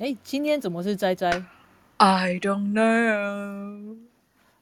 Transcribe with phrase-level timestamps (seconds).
[0.00, 1.30] 哎，今天怎么是斋斋
[1.98, 3.98] ？I don't know。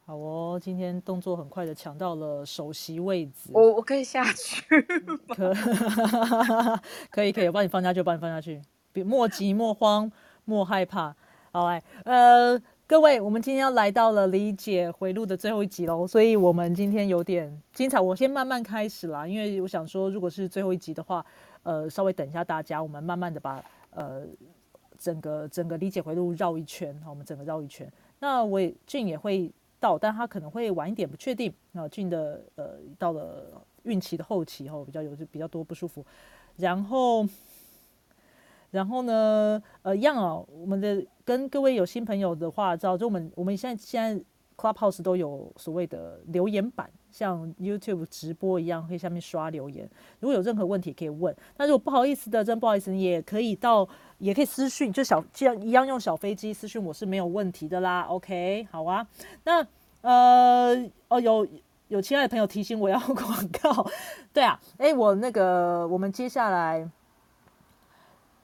[0.05, 3.51] 好哦，今天动作很快的抢到了首席位置。
[3.53, 4.65] 我我可以下去
[5.29, 5.55] 可
[7.09, 8.61] 可以可以，我帮你放下去，帮你放下去。
[8.93, 10.11] 别莫急莫慌
[10.45, 11.15] 莫害怕。
[11.53, 18.01] 好来，呃，各位，我们今天要来到了理解回路的最后一集喽，所以我们今天有点精彩。
[18.01, 21.25] 我先慢慢开始啦，因为我想说，如果是最后一集的话，
[21.63, 24.27] 呃，稍微等一下大家，我们慢慢的把呃。
[24.99, 27.91] 整个整个理解回路绕一圈，好，我们整个绕一圈。
[28.19, 31.53] 那我也俊也会到，但他可能会晚一点，不确定。
[31.73, 36.05] 那俊的呃到了孕期的后期后，比较有就比较多不舒服。
[36.57, 37.25] 然后，
[38.73, 44.25] 然后呢，呃，一样哦，我们的跟各位有新朋友的话，知道就我们我们现在现在
[44.57, 46.91] Clubhouse 都有所谓的留言板。
[47.11, 49.89] 像 YouTube 直播一样，可以下面刷留言。
[50.21, 53.89] 如果有任何问题可以问，那如果不好意思的，真不好意思，你也可以到，
[54.19, 58.03] 也可以私讯，就小这样一样用小飞机私讯我是没有问题的啦。
[58.03, 59.07] OK，好啊。
[59.45, 59.67] 那
[60.01, 60.77] 呃
[61.09, 61.47] 哦，有
[61.89, 63.87] 有亲爱的朋友提醒我要 广告，
[64.33, 66.89] 对啊，哎，我那个我们接下来，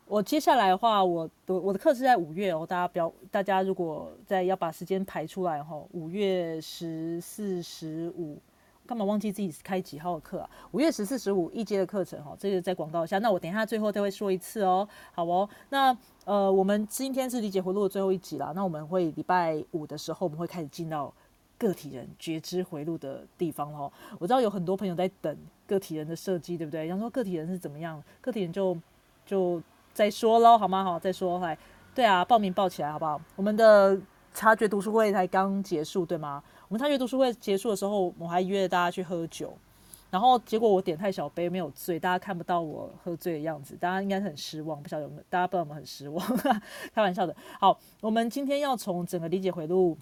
[0.06, 8.38] 我接下来的话，我我我的课是在五月哦，大家不要，大家如果在要把时间排出来哈，五月十四、十五。
[8.86, 10.50] 干嘛忘记自己开几号的课啊？
[10.72, 13.18] 五月十四、十五一阶的课程哈，这个再广告一下。
[13.20, 15.48] 那我等一下最后再会说一次哦，好哦。
[15.70, 18.52] 那呃，我们今天是理解回路的最后一集啦。
[18.54, 21.12] 那我们会礼拜五的时候，我们会开始进到
[21.56, 23.91] 个体人觉知回路的地方哦。
[24.18, 26.86] 我知道有很多朋友在等个体人的设计，对不对？
[26.86, 28.03] 想说个体人是怎么样？
[28.20, 28.76] 个体人就
[29.25, 30.84] 就再说喽，好吗？
[30.84, 31.56] 好，再说来。
[31.94, 33.20] 对啊，报名报起来好不好？
[33.36, 33.98] 我们的
[34.34, 36.42] 察觉读书会才刚结束，对吗？
[36.74, 39.56] 我们探月读书会结束的时候，我还约了大家去喝酒，
[40.10, 45.22] 然后结果我点太小杯，没有醉，大家看不到我喝醉的样子，大家应该很失望，不晓得有没有？
[45.30, 46.36] 大家不知道有没有很失望？
[46.92, 47.36] 开玩笑的。
[47.60, 49.96] 好，我们今天要从整个理解回路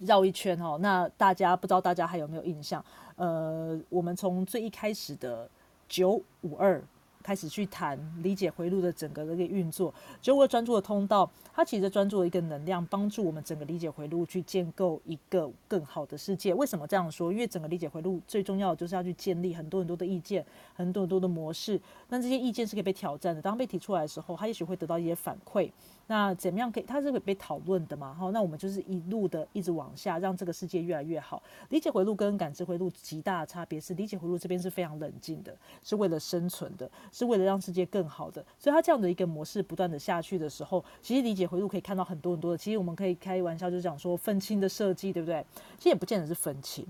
[0.00, 2.84] 绕一圈哦，那大家不知道大家还有没有印象？
[3.14, 5.48] 呃，我们从最一开始的
[5.88, 6.82] 九五二。
[7.24, 16.52] 开始去谈理解回路的整个的一个运作，九五专注的通道，它其实专注的一个能量，帮助我们整个理解回路去建构一个更好的世界。
[16.52, 17.32] 为什么这样说？
[17.32, 21.80] 因为整个理解回路最重要的就是要去建立很多很多的意见，很多很多的模式。
[22.10, 25.70] 那这些意见是可以被挑战的，当被提出来的时候，它也许会得到一些反馈。
[26.06, 26.84] 那怎么样可以？
[26.86, 28.12] 它是会被讨论的嘛？
[28.12, 31.42] 哈，那我们就是一路的一直往下，让这个世界越来越好。
[31.70, 38.44] 理解回路跟感知回路极大的差别是，理解回路这边是非常冷静的，是为了生存的，是为了让世界更好的。
[38.58, 42.58] 所以它这样的一个模式不断的下去的时候，其实理解回路可以看到很多很多的。
[42.58, 45.44] 其实我们可以开玩笑，就讲说分清的设计，对不对？
[45.78, 46.86] 其实也不见得是分清。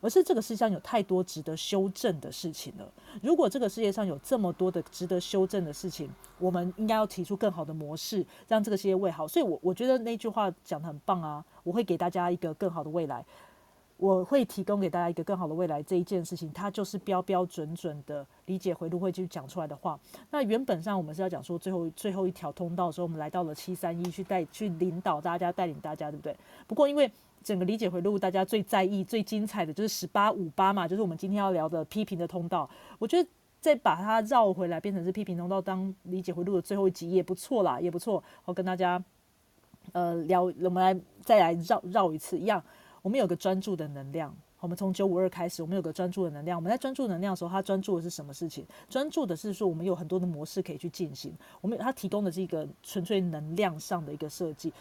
[0.00, 2.86] 而是这个世界上有太多值得修正的事情了。
[3.22, 9.26] 如果这个世界上有这么多的值得修正的事情，我们应该要提出更好的模式，让这个世界为好。
[9.26, 11.44] 所以，我我觉得那句话讲的很棒啊！
[11.62, 13.24] 我会给大家一个更好的未来，
[13.96, 15.82] 我会提供给大家一个更好的未来。
[15.82, 19.98] 这一件事情，它就是标标准准的理解回路会去讲出来的话。
[20.30, 26.36] 那原本上我们是要讲说最后最后一条通道的时候，我们来到了七三一去带去领导大家，带领大家，对不对？
[26.66, 27.10] 不过因为
[27.46, 32.68] 整个理解回路，大家最在意、最精彩的就是十八五八嘛，就是我们今天要聊的批评的通道。
[32.98, 33.28] 我觉得
[33.60, 38.20] 再把它绕回来，变成是批评通道，当理解回路的最后一集也不错啦，也不错。
[38.44, 39.00] 我跟大家
[39.92, 42.60] 呃聊，我们来再来绕绕一次，一样。
[43.00, 46.58] 我们有个专注的能量，我们从九五二开始，我们有个专注的能量。
[46.58, 48.66] 我们在专注能量的时候，它专注的是什么事情？
[48.88, 51.32] 专注的是说，我们有很多的模式可以去进行。
[51.60, 54.72] 我们它提供的是一个纯粹能量上的一个设计。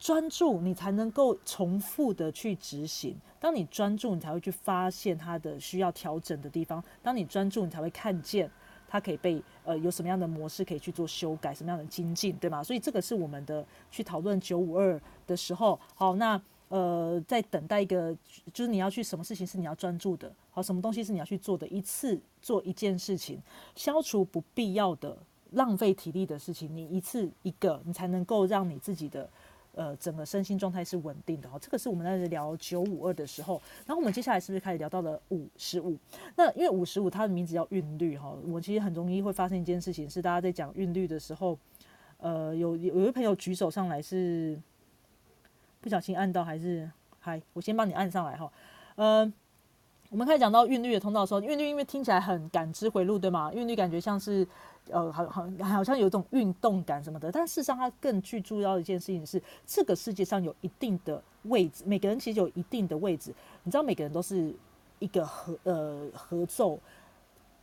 [0.00, 3.14] 专注，你才能够重复的去执行。
[3.38, 6.82] 当你专注，你才会去发现它的需要调整的地方。
[7.02, 8.50] 当你专注，你才会看见
[8.88, 12.64] 它可以被呃有什么样的模式可以去做修改，什么样的精进，对吗？
[12.64, 15.78] 所以这个是我们的去讨论九五二的时候。
[15.94, 18.16] 好，那呃在等待一个，
[18.54, 23.38] 就是你要去什么事情是你要专注的，好，什么东西是你要去做的，一次做一件事情，
[23.74, 25.16] 消除不必要的
[25.50, 29.28] 浪费体力的事情，你一次一个，你才能够让你自己的。
[29.80, 33.54] 呃，整个身心状态是稳定的哈，这个是我们在聊九五二的时候，
[33.86, 35.96] 然后我们接下来是不是开始聊到了五十五？
[36.36, 41.58] 那因为五十五它的名字叫韵律哈，我其实很容易会发生一件事情，是大家在讲韵律的时候，
[42.18, 44.60] 呃，有有一位朋友举手上来是
[45.80, 46.86] 不小心按到还是
[47.18, 48.52] 嗨，我先帮你按上来哈，
[48.96, 49.32] 呃。
[50.10, 53.52] 我们开始讲到韵律的通道的时候，韵律因为听起来很感知回路，对吗？
[53.54, 54.44] 韵律感觉像是，
[54.92, 57.30] 呃，好好好像有一种运动感什么的。
[57.30, 63.34] 但事实上，它更具重要的一件事情是，这个世界上有一定的位置，每个人其实有一定的位置。
[63.62, 64.54] 你知道，每个人都是
[64.98, 66.78] 一个合呃合奏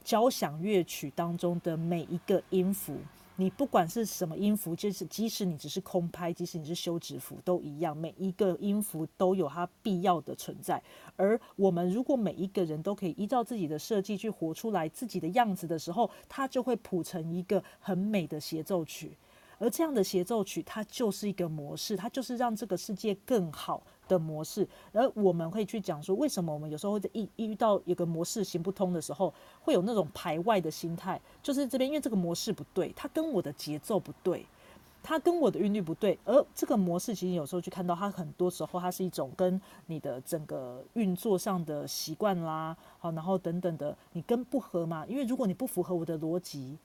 [0.04, 2.96] 交响乐曲当中的每一个音符，
[3.40, 10.82] 你不管是什么音符，就是即使你只是空拍，即使你是休止符，都一样，每一个音符都有它必要的存在。
[11.16, 19.16] 而我们如果每一个人都可以依照自己的设计去活出来自己的样子的时候，它就会谱成一个很美的协奏曲。
[19.60, 24.68] 而这样的协奏曲，它就是一个模式，它就是让这个世界更好的模式。
[24.92, 34.46] 而我们会去讲说，为什么我们有时候会一遇到一个模式行不通的时候，会有那种排外的心态，就是这边因为这个模式不对，它跟我的节奏不对，
[35.04, 36.18] 它跟我的韵律不对。
[36.26, 45.06] 而这个模式其实有时候去看到它，很多时候它是一种跟你的整个运作上的习惯啦，好，然后等等的，你跟不合嘛？
[45.08, 46.78] 因为如果你不符合我的逻辑。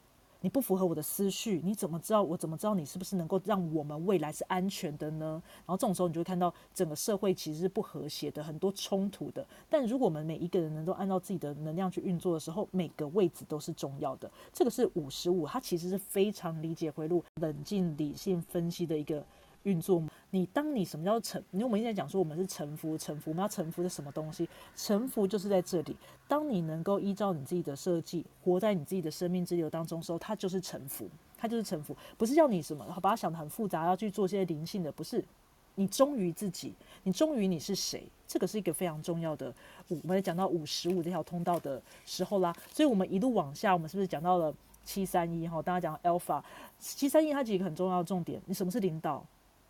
[0.42, 2.22] 你不符合我的思绪，你怎么知道？
[2.22, 5.40] 我怎么知道你是不是能够让我们未来是安全的呢？
[5.58, 9.46] 然后这种时候，你就会看到整个社会其实是不和谐的，很多冲突的。
[9.70, 14.30] 但如果我们每一个人能够按照自己的能量去运作的时候，每个位置都是重要的。
[14.52, 19.24] 这个是五十五，它其实是非常理解回路、冷静、理性分析的一个。
[19.64, 21.42] 运作，你当你什么叫臣？
[21.50, 24.48] 因为我们现在讲说我们是臣服，臣服，我们要臣服的什么东西？
[24.76, 25.96] 臣服就是在这里。
[26.26, 35.24] 当你能够依照你自己的设计，活在你自己的生命之流当中的时候，它就是臣服，它就是臣服，不是要你什么，把它想得很复杂，要去做些灵性的，不是。
[35.76, 39.50] 你忠于自己，你忠于你是谁，这个是一个非常重要的。
[39.88, 44.54] 我们在讲到五十五这条通道的时候啦，所以我们一路往下，我们是不是讲到了
[44.84, 45.48] 七三一？
[45.48, 46.42] 哈，大家讲 Alpha
[46.78, 49.24] 七三一，它几个很重要的重点，你什么是领导？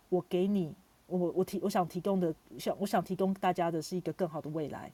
[0.09, 0.73] 我给你，
[1.07, 4.91] 我我提，我想提供的，想我想提供大家的是一个更好的未来。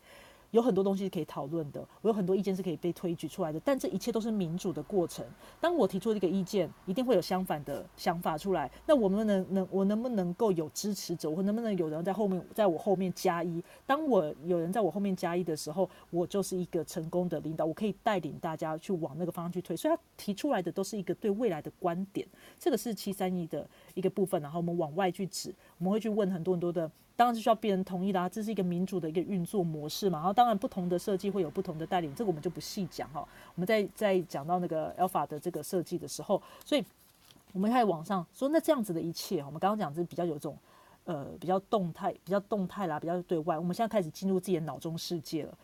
[0.52, 5.24] 有很多东西可以讨论的，我有很多意见是可以被推举出来的，但这一切都是民主的过程。
[5.62, 8.70] 当我提出这个意见，一定会有相反的想法出来。
[8.88, 13.64] 那我们能能我能不能够有支持者，我能不能有人在后面在我后面加一？
[13.86, 19.78] 当我有人在我后面加一的时候，我就是一个成功的领导，我可以带领大家去往那个方向去推。
[19.78, 24.42] 所以他提出来的都是一个对未来的观点，这个是七三一的一个部分。
[24.42, 26.90] 然后我们往外去指，我们会去问很多很多的。
[27.20, 30.20] 当然是需要别人同意的，这是一个民主的一个运作模式嘛。
[30.20, 33.20] 然后当然不同的设计会有不同的带领，这个我们就不细讲哈。
[33.56, 36.86] 我们在在讲到那个 Alpha 的这个设计的时候，所以
[37.52, 40.58] 我们开始往上说，那这样子的一切，我们刚刚讲是比较有种
[41.04, 43.58] 呃比较动态、比较动态啦，比较对外。
[43.58, 45.58] 我们现在开始进入自己的脑中世界了。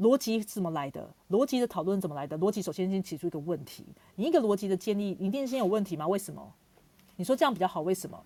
[0.00, 1.08] 逻辑是怎么来的？
[1.30, 2.36] 逻辑的讨论怎么来的？
[2.38, 3.86] 逻辑首先先提出一个问题，
[4.16, 6.08] 你一个逻辑的建立一定先有问题吗？
[6.08, 6.52] 为什么？
[7.14, 7.82] 你说这样比较好？
[7.82, 8.20] 为什么？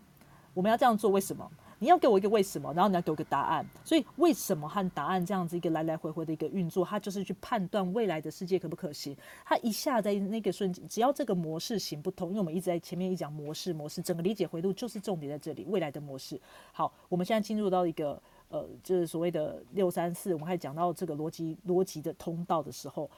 [0.55, 1.11] 我们要这样做？
[1.11, 1.51] 为什么？
[1.79, 3.67] 你要给我一个为什么，然后你要给我个答案。
[3.85, 9.17] 所以为什么和答案这样子一个来来回回的一个运作，它就是去判断未来的世界可不可行。
[9.45, 15.65] 它一下在那个瞬间，只要这个模式行不通，因为我们一直在前面一讲模式模式，整个理解回路就是重点在这里。
[15.69, 16.41] 未来的模式，
[16.73, 23.11] 好，我们现在进入到一个呃，就是所谓的六三四，我们还讲到这个逻辑逻辑的通道的时候，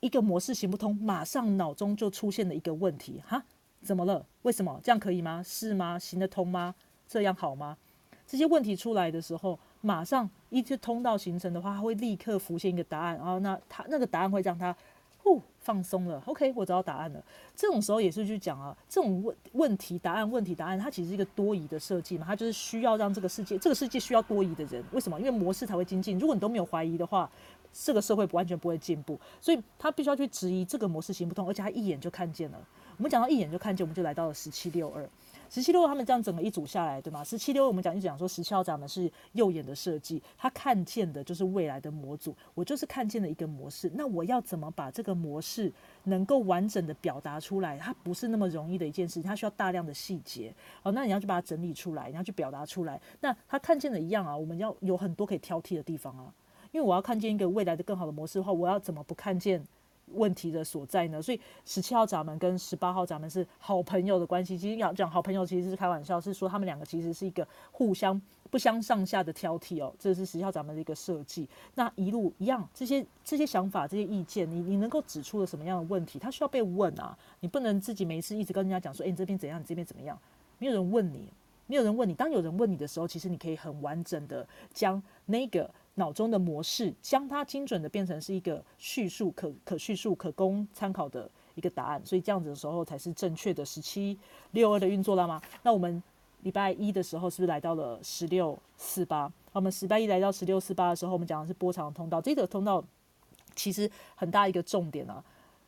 [0.00, 3.44] 一个模式行不通，马上脑中就出现了一个问题，哈，
[3.82, 4.24] 怎么了？
[4.42, 5.42] 为什么这样可以吗？
[5.44, 5.98] 是吗？
[5.98, 6.74] 行得通吗？
[7.08, 7.76] 这样好吗？
[8.26, 14.76] 这些问题出来的时候，马上一些通道形成的话，它会立刻浮现一个答案，然后那他那个答案会让他
[15.22, 16.22] 呼放松了。
[16.26, 17.24] OK，我找到答案了。
[17.56, 24.84] 这种时候也是去讲啊，这种问问题答案问题答案，它其实是一个多疑的设计嘛，它就是需要让这个世界这个世界需要多疑的人。
[24.92, 25.18] 为什么？
[25.18, 26.18] 因为模式才会精进。
[26.18, 27.30] 如果你都没有怀疑的话，
[27.72, 29.18] 这个社会不完全不会进步。
[29.40, 32.58] 所以他必须要去质疑这个模式行不通，而且他一眼就看见了。
[32.98, 35.08] 我们讲到一眼就看见，我们就来到了十七六二。
[35.50, 37.24] 十七六他们这样整个一组下来，对吗？
[37.24, 43.90] 十七六我们讲一讲说十七号闸门是右眼的设计，他看见的就是未来的模组，我就是看见了一个模式。
[43.94, 45.72] 那我要怎么把这个模式
[46.04, 47.78] 能够完整的表达出来？
[47.78, 50.54] 它不是那么容易的一件事情，它需要大量的细节。
[50.82, 53.00] 好，那你要去把它整理出来，你要去表达出来。
[53.20, 56.32] 那他看见的一样啊，我们要有很多可以挑剔的地方啊，
[56.72, 59.64] 因为我要看见一个未来的更好的模式的话，我要怎么不看见？
[60.14, 61.20] 问题的所在呢？
[61.20, 64.56] 所以十七号闸门跟十八号闸门是好朋友的关系。
[64.56, 69.92] 其实要讲好朋友，其实是开玩笑，是说他们两个其实是一个互相不相上下的挑剔哦。
[69.98, 71.48] 这是十七号闸门的一个设计。
[71.74, 76.18] 那一路一样，这些这些想法、这些意见，你你能够指出了什么样的问题？
[76.18, 77.16] 他需要被问啊！
[77.40, 79.60] 你不能自己没事一直跟人家讲说：“哎，你这边怎样？
[79.60, 80.18] 你这边怎么样？”
[80.58, 81.32] 没有人问你，
[81.66, 82.14] 没有人问你。
[82.14, 85.70] 当有人问你的时候，其实你可以很完整的将那个。
[85.98, 94.18] 脑中的模式，将它精准的变成是一个叙述可可叙述、可供参考的一个答案，所以这样子的时候才是正确的十七
[94.52, 95.42] 六二的运作了吗？
[95.62, 96.02] 那我们
[96.42, 99.30] 礼拜一的时候是不是来到了十六四八？
[99.52, 102.82] 我们礼拜一来到十六四八的时候，我们讲的是波长通道，这个通道
[103.56, 105.22] 其实很大一个重点啊，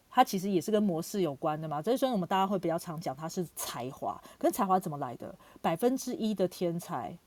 [0.09, 1.83] 它其实也是跟模式有关的嘛。
[1.83, 5.35] 所以说我们大家会比较常讲它是才华，可是才华怎么来的？
[5.61, 7.19] 百分之一的天才，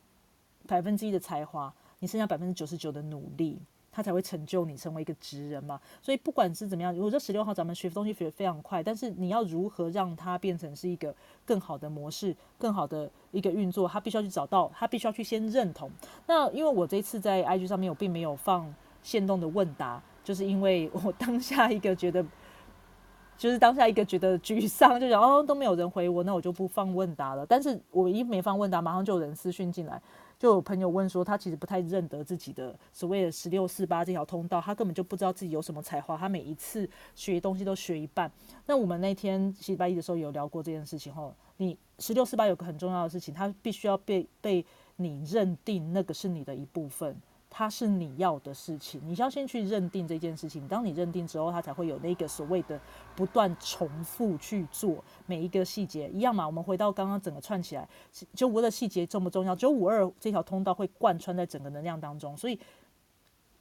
[0.66, 1.74] 百分之一的才华。
[2.04, 3.58] 你剩下百分之九十九的努力，
[3.90, 5.80] 它才会成就你成为一个职人嘛。
[6.02, 15.90] 所以不管是怎么样，我觉得十六号咱们学东西学得非常快，但是你要如何让它变成是一个更好的模式、更好的一个运作，他必须要去找到，他必须要去先认同。
[16.28, 22.26] 那因为我这一次在 IG 上面，我并没有放限动的问答，就是因为我当下一个觉得。
[23.36, 27.44] 就是当下一个觉得沮丧，就想哦都没有人回我，那我就不放问答了。
[27.44, 30.00] 但是我一没放问答，马上就有人私讯进来，
[30.44, 36.86] 就有朋友问说他其实不太认得自己的所谓的十六四八这条通道，他根本就不知道自己有什么才华，他每一次
[37.16, 38.30] 学东西都学一半。
[38.66, 44.66] 那我们那天礼拜一的时候有聊过这件事情吼，你十六四八有个很重要的事情，他必须要被被
[44.98, 47.16] 你认定那个是你的一部分。
[47.56, 50.68] 它是你要的事情，你要先去认定这件事情。
[50.68, 52.82] 当你认定之后，它才会有那个所谓的
[53.16, 56.48] 不断重复去做每一个细节一样嘛。
[56.48, 57.88] 我们回到刚刚整个串起来，
[58.34, 59.56] 九五的细节重不重要？
[59.56, 62.60] 九五二这条通道会贯穿在整个能量当中，所以。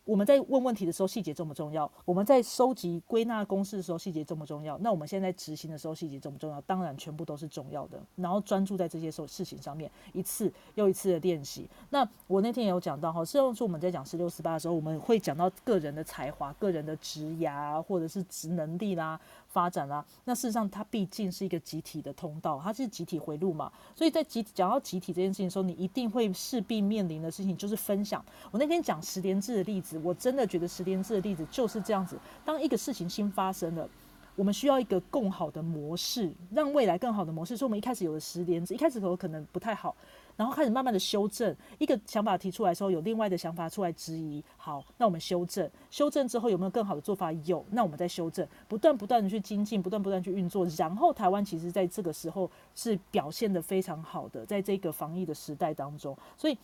[0.04, 1.90] 我们在问问题的时候，细节重不重要？
[2.04, 4.76] 我们在收集归纳公式的时候，细节重不重要？
[4.78, 6.61] 那我们现在执行的时候，细节重不重要？
[6.62, 8.02] 当然，全部都是重要的。
[8.16, 11.68] 然后专注在这些事事情上面，一次又一次的练习。
[11.90, 19.21] 那我那天也有讲到哈，实际上说我们在讲十六十八的时候，我们会讲到个人的才华、个人的职涯或者是职能力啦。
[19.52, 28.25] 发展啦，那事实上它毕竟是一个集体的通道，它是集体回路嘛，所以在集讲到集体这件事情的时候，你一定会势必面临的事情就是分享。
[28.50, 33.87] 我那天讲十连制的例子，我真的觉得十连制的例子就是这样子，当一个事情新发生了。
[34.35, 37.54] 我们需要一个更好的模式，让未来更好的模式。
[37.54, 39.94] 所以，我们一开始有了十连制，一开始可能可能不太好，
[40.42, 41.54] 然后开始慢慢的修正。
[41.78, 45.70] 一个想法提出来的时候，有另外的想法出来质疑，好，那我们修正。
[45.88, 47.30] 修正之后有没有更好的做法？
[47.44, 50.66] 有，那我们再修正，不断不断的去精进，不断不断去运作。
[50.76, 56.58] 然后，台湾其实在这个时候是表现的非常好的，在这个防疫的时代当中，所以。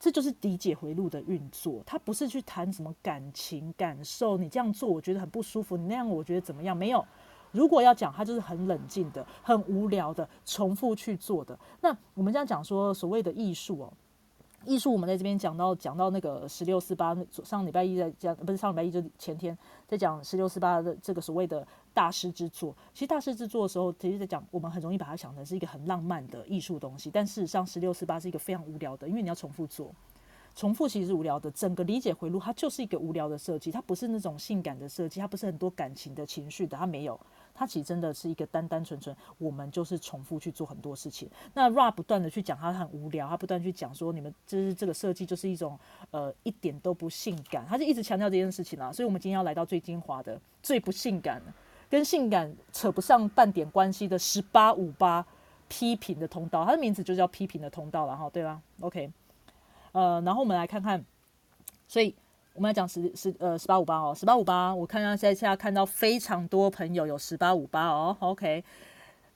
[0.00, 6.76] 这就是理解回路的运作，它不是去谈什么感情感受，你这样做我觉得很不舒服，你那样我觉得怎么样？
[6.76, 7.04] 没有，
[7.52, 11.58] 如果要讲，他就是很冷静的、很无聊的、重复去做的。
[11.80, 13.92] 那我们这样讲说，所谓的艺术哦。
[14.66, 22.76] 艺术，我们在这边讲到讲到那个十六四八，上礼拜一在讲，不是上礼拜一就前天在讲十六四八的这个所谓的大师之作。
[22.92, 29.94] 其实大师之作的时候，其实在讲我们很容易把它想成是一个很浪漫的艺术东西，但事实上十六四八是一个非常无聊的，因为你要重复做。
[30.58, 37.18] 重复其实是无聊的，整个理解回路它就是一个无聊的设计，它不是那种性感的设计，它不是很多感情的情绪的，它没有，
[37.54, 41.30] 它其实真的是一个单单纯纯，我们就是重复去做很多事情。
[41.54, 45.78] 那 Ra 不断的去讲，他很无聊，他不断去讲说，你们就是这个设计就是一种
[46.10, 48.92] 呃一点都不性感，他就一直强调这件事情啊。
[48.92, 51.40] 所以我们今天要来到最精华的、最不性感、
[51.88, 55.24] 跟性感扯不上半点关系的十八五八
[55.68, 59.08] 批评的通道，它的名字就叫批评的通道了哈，对吧？OK。
[59.98, 61.04] 呃，然后我们来看看，
[61.88, 62.14] 所以
[62.54, 68.62] 我们来讲十十呃十八五八哦，十八五八，我看到现在现在看到非常多朋友有十八五八哦，OK，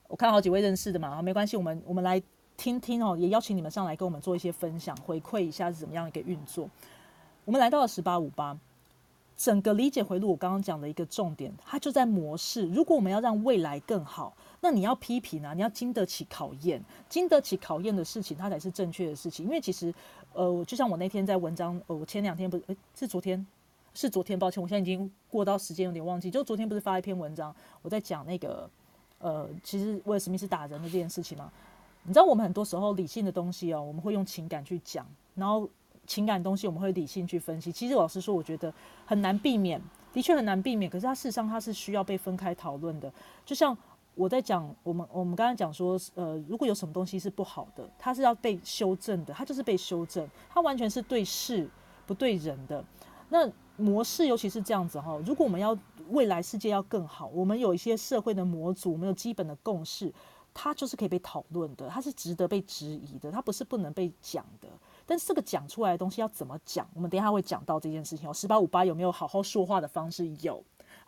[0.07, 2.23] 我看好几位认识的嘛，好没关系，我们我们来
[2.57, 6.71] 听听哦，也邀请你们上来跟我们做一些分享，回馈一下是怎么样一个运作。
[7.45, 8.57] 我们来到了十八五八。
[9.35, 12.65] 整个理解回路，我刚刚讲的一个重点，它就在模式。
[12.69, 19.45] 如果我们要让未来更好，那你要批评啊，你要经得起考验，经得起考验的事情，它才是正确的事情。
[19.45, 19.93] 因为其实，
[20.35, 23.47] 呃，就像我那天在文章，呃，我前两天不是，诶，是昨天，
[23.95, 26.31] 是昨天，抱歉，我现在已经过到时间有点忘记。
[26.31, 28.69] 就昨天不是发一篇文章，我在讲那个，
[29.19, 31.51] 呃，其实威尔史密斯打人的这件事情吗？
[32.05, 35.69] 你知道，我们很多时候理性的东西哦，我们会用情感去讲，然后。
[36.05, 38.75] 情感东西我们会理性去分析，其实老实说，我觉得
[39.07, 39.81] 很难避免，
[40.13, 40.91] 的确很难避免。
[40.91, 43.11] 可是它事实上它是需要被分开讨论的。
[43.47, 43.75] 就像
[44.15, 51.69] 我在讲，我们我们刚才讲说，呃，如果有什么东西是不好的，它是要被修正的，它就是被修正，它完全是对事
[52.07, 52.85] 不对人的。
[53.31, 55.77] 那模式尤其是这样子哈，如果我们要
[56.11, 60.13] 未来世界要更好，我们有一些社会的模组，我们有基本的共识，
[60.53, 64.69] 它就是可以被讨论的，它是值得被质疑的，它不是不能被讲的。
[65.07, 66.87] 但是这个讲出来的东西要怎么讲？
[66.95, 68.35] 我们等一下会讲到这件事情哦。
[68.35, 70.29] 十八五八有没有好好说话的方式？
[70.43, 70.63] 有，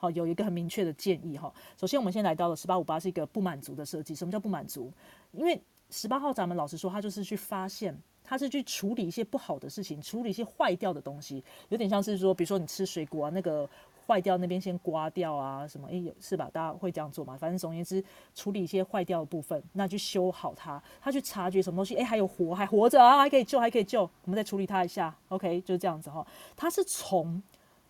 [0.04, 1.52] 好有一个很明确的建议哈。
[1.80, 4.14] 首先，我们先来到了十八五八是一个不满足的设计。
[4.14, 4.92] 什么叫不满足？
[5.32, 13.68] 因为十八号咱们老实说，他就是去发现，他是去处理一些不好的事情，处理一些坏掉的东西，有点像是说，比如说你吃水果啊，那个。
[14.06, 16.50] 坏掉那边先刮掉啊，什么诶有是吧？
[16.52, 17.38] 大家会这样做嘛？
[17.38, 20.78] 反正总而言之，处理一些坏掉的部分，那去修好它。
[21.00, 25.16] 他去察觉什么东西，诶，还有活，还活着啊，还可以救，还可以救，我们再处理它一下。
[25.30, 26.26] OK，就是这样子哈。
[26.54, 27.42] 他是从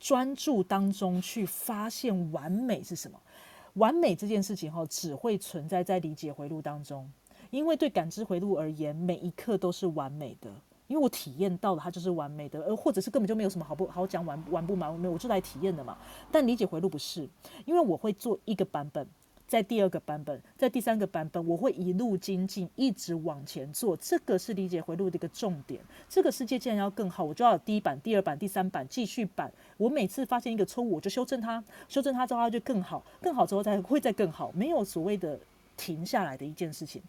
[0.04, 3.18] 专注当中去发现完美是什么？
[3.76, 7.10] 完美这件事情哈，只会存在在理解回路当中，
[7.50, 10.50] 因为对感知回路而言，每一刻都是完美的。
[10.88, 15.96] 因为我体验到了它就是完美的，而或者是根本就没有什么好不好讲完完不完美，我就来体验的嘛。
[16.30, 17.26] 但理解回路不是，
[17.64, 19.08] 因为我会做一个版本。
[19.54, 23.96] 在第二个版本，在第三个版本，我会一路精进，一直往前做。
[23.98, 25.80] 这个是理解回路的一个重点。
[26.08, 29.48] 这个世界既然要更好，我就要有第一版、第二版、第三版、继续版。
[29.76, 34.50] 我每次发现一个错误，我就修正它，修正它之后它就更好，更好之后才会再更好。
[34.56, 35.38] 没有所谓的
[35.76, 37.00] 停下来的一件事情。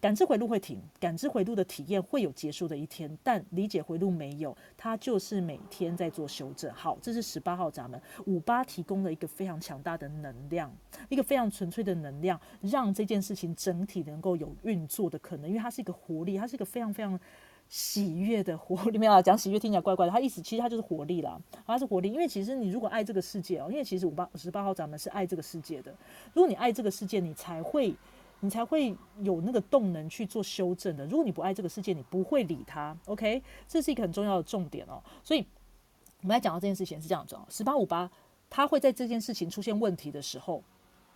[0.00, 6.72] 感知回路会停，感知回路的体验会有结束的一天，但理解回路没有，它就是每天在做修正。
[6.72, 10.74] 好，这是十八号闸门，五八提供了一个非常强大的能量，
[11.10, 17.20] 一个非常纯粹的能量，让这件事情整体能够有运作的可能，因为它是一个活力，它是一个非常非常
[17.68, 18.96] 喜悦的活力。
[18.98, 22.10] 没有讲喜悦听起来怪怪的，它意思其实它就是活力啦，它是活力。
[22.10, 25.94] 因为其实你如果爱这个世界哦，因为其实五八十八号闸门是爱这个世界的，
[26.32, 27.94] 如果你爱这个世界，你才会。
[28.40, 31.06] 你才会有那个动能去做修正的。
[31.06, 32.96] 如果你不爱这个世界，你不会理他。
[33.06, 35.02] OK，这是一个很重要的重点哦。
[35.22, 35.44] 所以
[36.22, 37.46] 我们来讲到这件事情是这样子哦。
[37.48, 38.10] 十八五八，
[38.48, 40.62] 他会在这件事情出现问题的时候，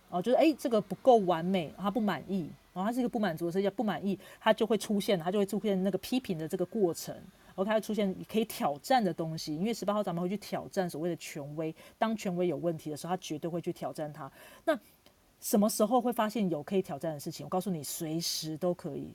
[0.09, 7.15] 哦，就是诶，这个不够完美，他不满意，然后他是一个不满足的世界，不满意，他就会出现，他就会出现那个批评的这个过程。
[7.55, 11.73] OK，会出现可以挑战的东西，因为十八号咱们会去挑战所谓的权威。
[11.97, 14.29] 当权威有问题的时候，他绝对会去挑战他。
[14.65, 14.77] 那
[15.39, 17.45] 什么时候会发现有可以挑战的事情？
[17.45, 19.13] 我告诉你，随时都可以，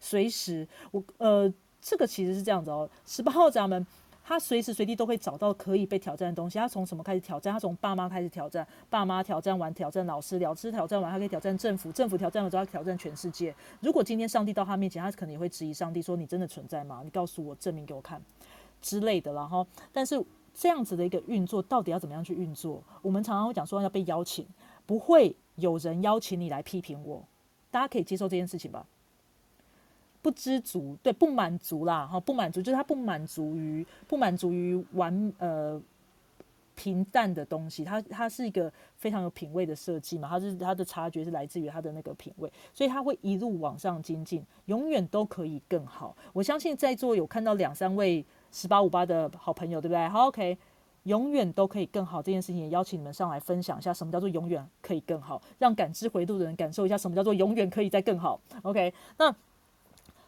[0.00, 0.66] 随时。
[0.90, 2.88] 我呃，这个其实是这样子哦。
[3.04, 3.86] 十八号闸门，
[4.24, 6.58] 他随时随地都会找到可以被挑战的东西。
[6.58, 7.52] 他从什么开始挑战？
[7.52, 13.54] 他从爸妈开始挑战，爸妈挑战完，挑战老师，老师挑战完，他可以挑战政府，政府挑战了之后，他挑战全世界。
[13.80, 17.02] 如果今天上帝到他面前，他可能也会质疑上帝，说：“你真的存在吗？
[17.04, 18.20] 你告诉我，证明给我看
[18.80, 20.20] 之类的。”然后，但是
[20.54, 22.82] 这样子的一个运作，到底要怎么样去运作？
[23.02, 24.46] 我们常常会讲说要被邀请，
[24.86, 25.36] 不会。
[25.56, 27.22] 有人邀请你来批评我，
[27.70, 28.86] 大家可以接受这件事情吧？
[30.22, 35.80] 不知足，对，不满足啦，哈，不满足就是他不满足于不满足于完呃
[36.74, 46.16] 平淡的东西，他他是一个非常有品味的设计嘛，他是他的察觉是来自于他的那个品味，所以他会一路往上精进，永远都可以更好。
[46.32, 50.08] 我相信在座有看到两三位十八五八的好朋友，对不对？
[50.08, 50.58] 好，OK。
[51.06, 58.40] 永远都可以更好这件事情，也邀请你们上来分享一下什么叫做永远可以更好，让感知回路的人感受一下什么叫做永远可以再更好。
[58.62, 59.34] OK，那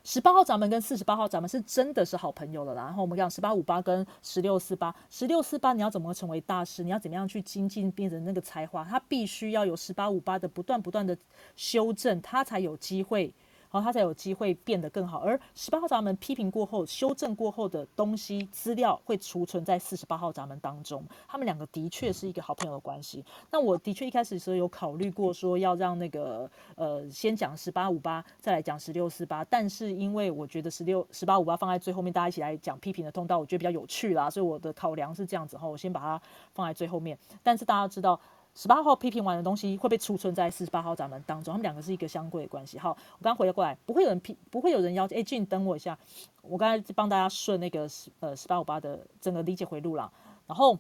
[0.05, 2.85] 十八号闸门跟四十八号闸门是真的是好朋友了啦。
[2.85, 6.83] 然后我们讲十八五八跟十六四八，十六四八你要怎么成为大师？
[6.83, 8.85] 你要怎么样去精进变成那个才华？
[8.85, 11.14] 他必须要有十八五八的不断不断的
[11.57, 13.35] 修正，他才有机会。
[13.71, 15.19] 然后他才有机会变得更好。
[15.21, 21.05] 而十八号闸门批评过后、修正过后的东西资料会储存在四十八号闸门当中。
[21.27, 23.25] 他们两个的确是一个好朋友的关系。
[23.51, 29.45] 那我的确一开始时候有考虑过说要让那个呃先讲十八五八，再来讲十六四八。
[29.45, 34.31] 但是因为我觉得十六十八五八放在最后面，大家一起来讲批评的通道，我觉得比较有趣啦。
[34.31, 36.21] 所以我的考量是这样子哈，我先把它
[36.55, 37.19] 放在最后面。
[37.43, 38.19] 但是大家知道。
[38.59, 42.77] 十八号批评完的东西会被储存在四十八号闸门当中，他们两个是一个相对的关系。
[42.77, 45.16] 好，我刚回了过来，不会有人批，不会有人邀请。
[45.16, 45.97] 哎，静，等我一下，
[46.42, 50.11] 我刚才帮大家顺那个十呃十八五八的整个理解回路啦。
[50.49, 50.77] 然后，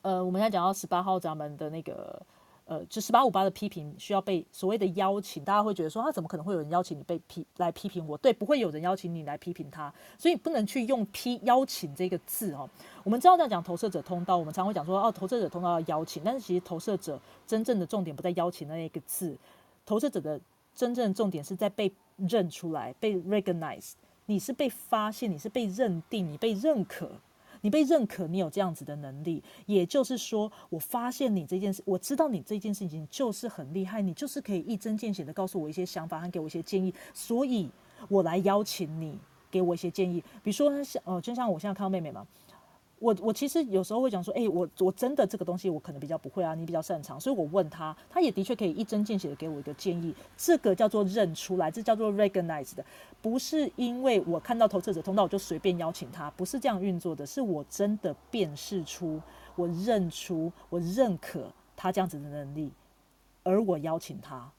[0.00, 2.18] 呃，我们现在讲到十八号闸门的那个。
[2.66, 8.18] 呃，就十八五八的批评需要被所谓的邀请，大家会觉得说，他怎么可能会有人邀请你被批来批评我？
[8.18, 12.68] 对，不会有人邀请你来批评他，所以不能去用批邀请这个字哦。
[13.04, 19.38] 我们知道在讲投射者通道，我们常会讲说，哦，投射者通道要邀请，但是其实投射者真正的重点不在邀请那一个字，
[19.84, 20.40] 投射者的
[20.74, 23.92] 真正的重点是在被认出来，被 recognize，
[24.26, 27.12] 你是被发现，你是被认定，你被认可。
[27.66, 37.68] 你被认可，你有这样子的能力，也就是说，我发现你这件事，我知道你这件事情就是很厉害，你就是可以一针见血的告诉我一些想法，和给我一些建议，所以
[38.08, 39.18] 我来邀请你
[39.50, 40.22] 给我一些建议。
[40.44, 42.24] 比如说，像呃，就像我现在看到妹妹嘛。
[42.98, 52.82] 我我其实有时候会讲说，哎，我我真的这个东西我可能比较不会啊，你比较擅长，所以我问他，他也的确可以一针见血的给我一个建议，这个叫做认出来，这叫做 recognize 的，
[53.20, 59.20] 不是因为我看到投射者通道我就随便邀请他，不是这样运作的，是我真的辨识出，
[59.56, 62.72] 我认出，我认可他这样子的能力，
[63.42, 64.50] 而我邀请他，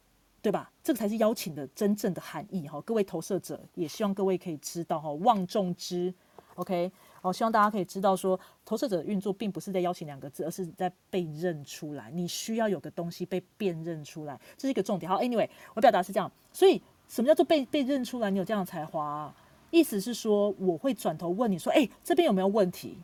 [0.44, 0.72] 对吧？
[0.84, 6.14] 这个才是邀请的真正的含义哈，各位投射者也希望各位可以知道哈，望众之
[6.54, 6.92] ，OK。
[7.28, 12.10] 我希望大家可以知道，说投射者的运作并不是在邀请两个字，而是在被认出来。
[12.12, 15.12] 你需要有个东西被辨认出来，这是一个重点。
[15.12, 16.32] 好，Anyway，我表达是这样。
[16.52, 18.30] 所以，什么叫做被被认出来？
[18.30, 19.34] 你有这样的才华，
[19.70, 22.98] 意思是说，我会转头问你说：“哎，这边有没有问题？”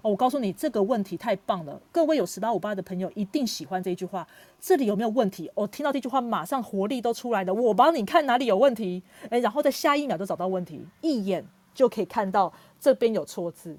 [0.00, 1.80] 哦，我告诉你，这个问题太棒了。
[1.92, 4.26] 各位有十八五八的朋友一定喜欢这一句话。
[4.58, 5.50] 这里有没有问题？
[5.54, 7.52] 我听到这句话，马上活力都出来了。
[7.52, 11.46] 我帮你看哪里有问题，诶，然后在下一秒就找到问题，一眼。
[11.74, 13.76] 就可以看到这边有错字，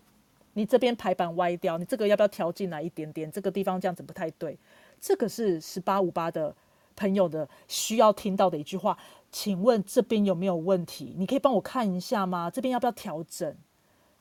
[0.54, 3.32] 你这边排版歪掉，你这个要不要调进来一点点？
[3.32, 4.58] 这个地方这样子不太对。
[5.00, 6.56] 这个是十八五八的
[6.96, 8.98] 朋友的需要听到的一句话。
[9.32, 11.16] 请问这边有没有问题？
[11.18, 12.52] 你可以帮我看一下吗？
[12.52, 13.56] 这边要不要调整？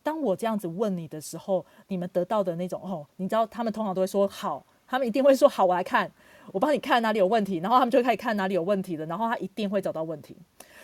[0.02, 6.10] 当我这样子问你的时候，你们得到的那种哦，你知道他们通常都会说好，他们一定会说好，我来看，
[6.50, 10.34] 我帮你看哪里有问题，然后他们就会开始看哪里有问题的，然后他一定会找到问题。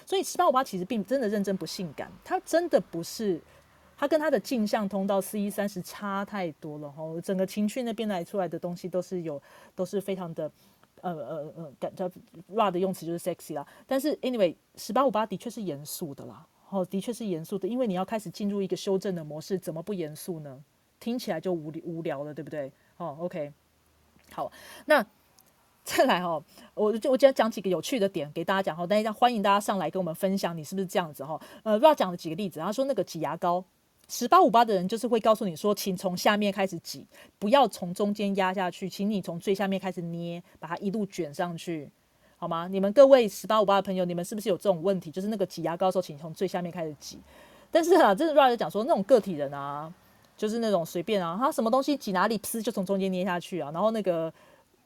[0.09, 3.39] 所以十八五八其实并真的认真不性感，他真的不是，
[3.95, 9.43] 他跟他的镜像通道四一三十差太多了哈，整个情绪那边来出来的东西都是有，
[9.75, 10.51] 都是非常的。
[11.01, 12.11] 呃呃呃，感觉
[12.55, 13.65] ra 的用词就是 sexy 啦。
[13.87, 20.65] 但是 anyway，十八五八的确是严肃的啦，哦，的确是严肃的，因为你要开始进入一个修正的模式，怎么不严肃呢？
[20.99, 22.73] 听起来就无无聊了，对不对？
[22.97, 23.53] 哦，OK，
[24.33, 24.51] 好，
[24.87, 25.07] 那
[25.89, 26.43] 再来哦，
[26.75, 31.41] 我就我今天讲几个有趣的点给大家讲哈，大家欢迎大家上来跟我们分享，你是不是这样子哈？
[31.63, 33.65] 呃，ra 讲了几个例子，他说那个挤牙膏。
[34.07, 37.07] 十八五八的人就是会告诉你说，请从下面开始挤，
[37.39, 41.89] 不要从中间压下去，请你从最下面开始捏，把它一路卷上去，
[42.37, 42.69] 好吗？
[42.69, 45.11] 你们各位十八五八的朋友，你们是不是有这种问题？
[45.11, 47.19] 就是那个挤牙膏的时候，请从最下面开始挤。
[47.71, 49.91] 但是啊，这是 Ray 讲说，那种个体人啊，
[50.37, 53.71] 就是那种随便啊，他什么东西挤哪里，噗就从中间捏下去啊。
[53.73, 54.33] 然后那个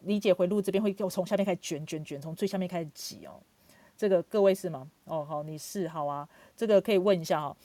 [0.05, 3.41] 理解回路这边会我从下面开始卷卷卷，从最下面开始挤哦。
[4.03, 4.91] 这个各位是吗？
[5.05, 6.29] 哦，好，你是好啊。
[6.57, 7.57] 这个可以问一下哈，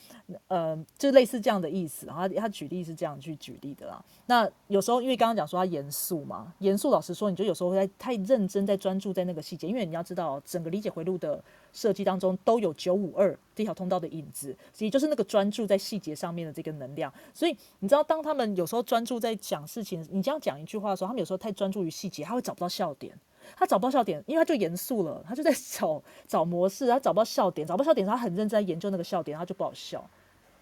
[0.49, 2.05] 呃，就类似这样的意思。
[2.05, 3.99] 然后他举例是这样去举例的啦。
[4.27, 9.67] 那有时候因为刚刚讲说他严肃嘛，严肃，老实说，你就有时候会在太认真，在专注在那个细节。
[9.67, 17.11] 因为你要知道，整个理解回路的设计当中都有九五二这条通道的影子，也就是那个专注在细节上面的这个能量。
[17.33, 23.17] 所以你知道，当他们有时候专注在讲事情，你这样讲一句话的时候，他们有时候太专注于细节，他会找不到笑点。
[23.55, 30.07] 他找不到笑点，因为他就严肃了，他就在找找模式，他找不到笑点，找不到笑点，他很认真在研究那个笑点，他就不好笑，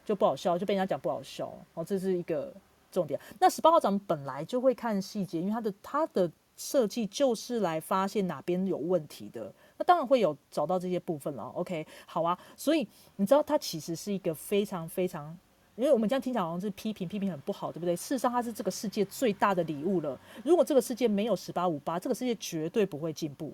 [0.05, 2.53] 就不好笑，就被人家讲不好笑，哦，这是一个
[2.91, 3.19] 重点。
[3.39, 11.43] 那十八号长本来就会看细节，因为他的他的设计就是来发现哪边有问题的，那当然会有找到这些部分了。
[11.55, 15.37] OK，好啊，所以你知道他其实是一个非常非常。
[15.75, 17.95] 因为我们这样听起来好像是批评，批评很不好，对不对？
[17.95, 20.17] 事实上，它是这个世界最大的礼物了。
[20.43, 23.53] 如果这个世界没有十八五八，这个世界绝对不会进步，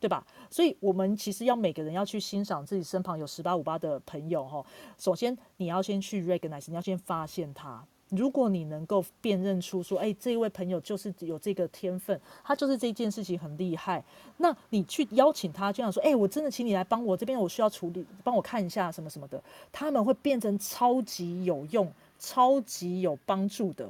[0.00, 0.26] 对吧？
[0.50, 4.64] 所以，我们其实要每个人要去欣赏自己身旁有十八五八的朋友哈。
[4.98, 7.84] 首先，你要先去 recognize，你要先发现他。
[8.10, 14.04] 如果你能够辨认出说，哎，这位朋友就是有这个天分，他就是这件事情很厉害，
[14.38, 23.88] 那你去邀请他，这样说，哎，我真的请你来帮我这边，我需要处理，帮我看一下什么什么的，他们会变成超级有用、超级有帮助的，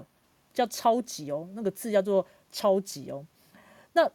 [0.52, 3.24] 叫超级哦，那个字叫做超级哦。
[3.92, 4.10] 那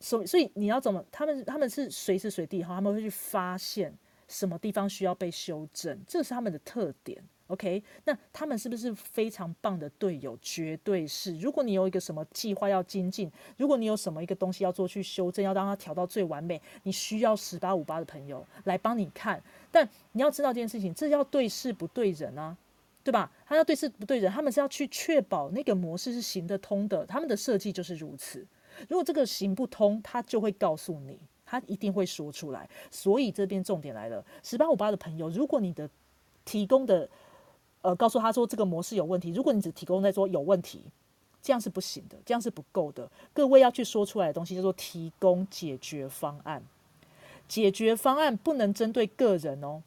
[0.00, 1.04] 所所以你要怎么？
[1.12, 3.92] 他们他们是随时随地哈，他们会去发现
[4.28, 7.22] 什么地方需要被修正，这是他们的特点。
[7.52, 10.38] OK，那他们是不是非常棒的队友？
[10.40, 11.36] 绝对是。
[11.38, 19.42] 如果你有一个什么计划要精进，如果你有什么一个东西要做去修正，要让它调到最完美，你需要十八五八的朋友来帮你看。
[19.70, 22.56] 但你要知道这件事情，这要对事不对人啊，
[23.04, 23.30] 对吧？
[23.46, 27.04] 他要对事不对人，他们是要去确保那个模式是行得通的。
[27.04, 28.46] 他们的设计就是如此。
[28.88, 32.66] 如果这个行不通，他就会告诉你，他一定会说出来。
[32.90, 35.90] 所以这边重点来了，十八五八的朋友，如果你的
[36.44, 37.08] 提供的
[37.82, 39.30] 呃，告诉他说这个模式有问题。
[39.30, 40.80] 如果你只提供在说有问题，
[41.42, 43.10] 这样是不行的，这样是不够的。
[43.32, 46.62] 各位要去说出来的东西叫做提供解决方案。
[47.48, 49.82] 解决方案不能针对个人哦。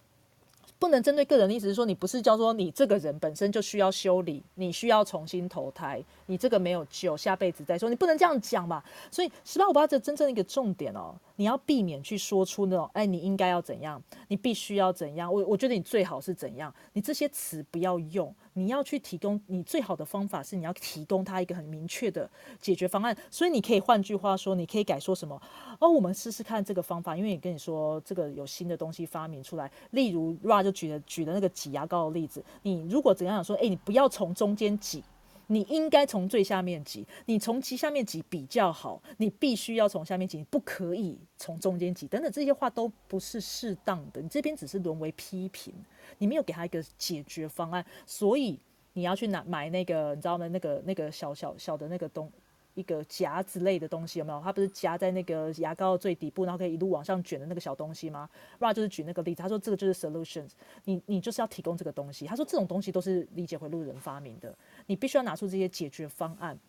[0.77, 8.83] 不能针对个人的意思是说，你不是叫做你这个人本身就需要修理，你需要重新投胎，你这个没有救，下辈子再说，你不能这样讲嘛。
[9.09, 18.33] 所以十八五八这真正一个重点哦，你要避免去说出那种，哎，你应该要怎样，你必须要怎样，我我觉得你最好是怎样，你这些词不要用。
[18.57, 25.39] 你要去提供你最好的方法是你要提供他一个很明确的解决方案，所以你可以换句话说，你可以改说什么？
[25.79, 35.03] 哦，我们试试看这个方法，因为你跟你说这个有新的东西发明出来，例如 Ra 就举了举了那个挤牙膏的例子，你如果怎样说，哎，你不要从中间挤。
[35.47, 39.01] 你应该从最下面挤，你从其下面挤比较好。
[39.17, 42.07] 你必须要从下面挤，不可以从中间挤。
[42.07, 44.21] 等等，这些话都不是适当的。
[44.21, 45.73] 你这边只是沦为批评，
[46.17, 48.59] 你没有给他一个解决方案，所以
[48.93, 50.47] 你要去拿买那个，你知道吗？
[50.47, 52.31] 那个那个小小小的那个东。
[52.75, 54.39] 一个夹子类的东西有没有？
[54.41, 60.51] 它不是夹在那个牙膏的最底部，然后可以一路往上卷的那个小东西吗？Ra 就是举那个例子，他说这个就是 solutions，
[60.83, 62.27] 你你就是要提供这个东西。
[62.27, 66.59] 他说这种东西都是理解回路人发明的，你必须要拿出这些解决方案，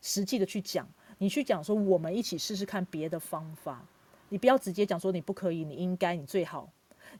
[0.00, 0.88] 实际的去讲。
[1.18, 3.84] 你去讲说我们一起试试看别的方法，
[4.28, 6.70] 你不要直接讲说你不可以，你应该，你最好。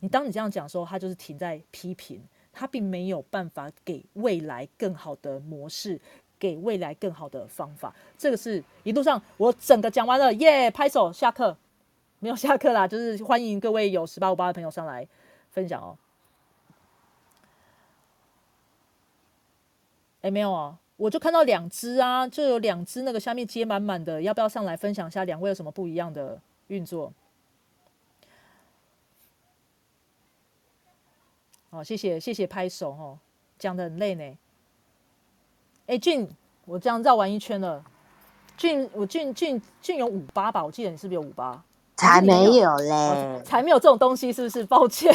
[0.01, 2.22] 你当你这样讲的时候，他就是停在批评。
[2.59, 6.01] 他并没有办法给未来更好的模式，
[6.38, 7.94] 给未来更好的方法。
[8.18, 11.57] 这个是一路上我整个讲完了，耶，拍手下课，
[12.18, 15.07] 没有下课啦，就是欢迎各位有十八五八的朋友上来
[15.51, 15.96] 分享哦。
[20.22, 27.12] 哎，没有啊，我就看到两只啊，就有两只那个下面接满满的，要不要上来分享一下两位有什么不一样的运作？
[31.70, 33.18] 好，谢谢谢谢拍手哦，
[33.59, 34.37] 讲的很累呢。
[35.87, 36.29] 哎，俊，
[36.64, 37.83] 我这样绕完一圈了，
[38.57, 40.64] 俊，我俊俊俊有五八吧？
[40.64, 41.62] 我记得你是不是有五八？
[41.96, 44.64] 才没有哦嘞，才没有这种东西，是不是？
[44.64, 45.14] 抱歉，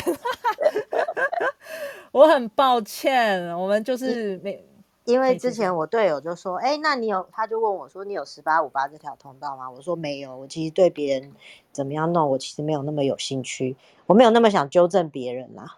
[2.12, 4.64] 我很抱歉，我们就是没
[5.04, 7.28] 因为之前我队友就说，哎，那你有？
[7.32, 9.70] 他就问我说，你有十八五八这条通道吗？
[9.70, 11.34] 我说没有，我其实对别人
[11.72, 15.76] 怎么样弄，我其实没有那么有兴趣，我没有那么想纠正别人啦。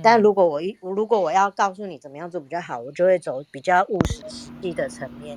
[0.00, 5.36] 但嗯如果我一如果我要告诉你怎么样做比较好，我就会走比较务实实际的层面，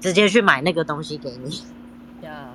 [0.00, 1.62] 直接去买那个东西给你。
[2.22, 2.54] 呀，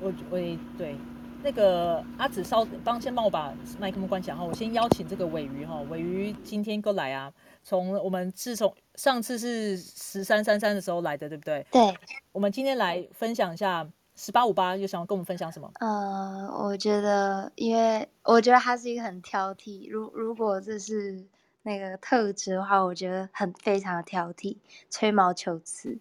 [0.00, 0.96] 我我也对
[1.42, 7.32] 那个阿紫稍帮先帮我把麦克风关起来哈，我先邀请这个尾鱼哈，尾鱼今天过来啊，
[7.62, 11.64] 从我们自从上次是十三三三的时候来的，对不对？
[11.70, 11.94] 对，
[12.32, 15.70] 我们今天来分享一下十八五八，又想要跟我们分享什么？
[15.80, 21.24] 呃，我觉得，因为我觉得他是一个很挑剔，如如果这是
[21.62, 24.58] 那个特质的话，我觉得很非常的挑剔，
[24.90, 25.98] 吹毛求疵。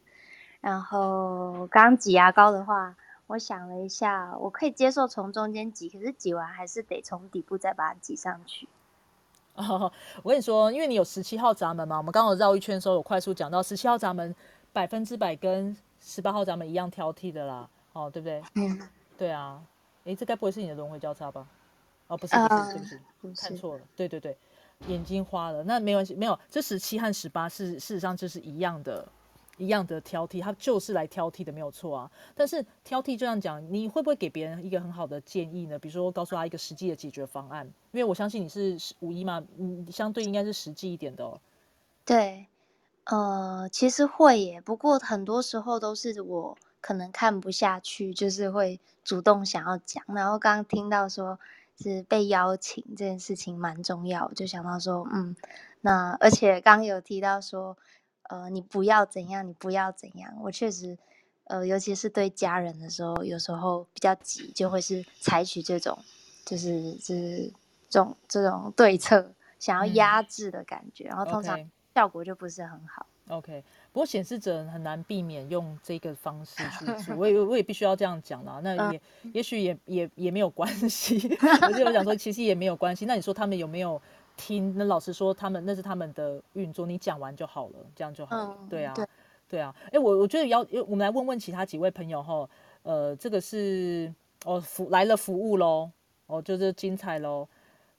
[0.62, 2.95] 然后刚刚挤牙膏的话，
[3.28, 8.67] 我想了一下，我可以接受从中间挤，可是挤完还是得从底部再把它挤上去。
[9.56, 9.91] 哦，
[10.23, 14.34] 我跟你说，因为你有十七号闸门嘛，我们刚刚绕一圈的时候有快速讲到十七号闸门
[14.71, 18.41] 百分之百跟十八号闸门一样挑剔的啦，哦，对不对？
[18.56, 18.77] 嗯，
[19.17, 19.62] 对啊，
[20.03, 21.47] 诶，这该不会是你的轮回交叉吧？
[22.08, 24.36] 哦，不是，不是，对不是，看错了，对对对，
[24.88, 29.08] 眼睛花了，那没关系，没有，这十七和十八是事实上就是一样的，
[29.58, 32.12] 一样的挑剔，他就是来挑剔的，没有错啊。
[32.36, 35.79] 但是挑剔这样讲，你会不会给别人一个很好的建议呢？
[35.79, 41.39] 比如说告诉他一个实际的解决方案，因为我相信你是五一嘛，嗯，相对应该是实际一点的哦。
[42.06, 42.47] 对，
[43.06, 50.04] 呃，其实会耶，不过很多时候都是我可能看不下去，就是会主动想要讲。
[50.08, 51.39] 然后刚刚听到说
[51.82, 55.34] 是被邀请这件事情蛮重要，我就想到说，嗯，
[55.80, 57.78] 那而且刚刚有提到说，
[58.24, 60.36] 呃，你不要怎样，你不要怎样。
[60.41, 60.98] 我确实，
[61.46, 65.98] 呃，尤其是对家人的时候，有时候比较急，就会是采取这种，
[66.43, 67.50] 就是就是
[67.89, 71.58] 这种这种对策，想要嗯压制的感觉，然后通常
[71.96, 73.06] 效果就不是很好。
[73.30, 78.60] OK，不过显示者很难避免用这个方式去 做，我也我也必须要这样讲啦。
[78.63, 79.01] 那也、
[79.34, 81.15] 也许也也也没有关系，
[81.62, 83.06] 我就有讲说，其实也没有关系。
[83.06, 84.01] 那你说他们有没有
[84.36, 84.73] 听？
[84.75, 88.58] 那老实说，他们那是他们的运作，你讲完就好了，这样就好了。
[88.60, 89.06] 嗯对啊，对
[89.47, 89.73] 对啊。
[89.91, 92.49] 哎，我我觉得要，我们来问问其他几位朋友哈，
[92.82, 94.12] 呃，这个是
[94.45, 95.91] 哦服来了服务喽，
[96.25, 97.47] 哦就是精彩喽。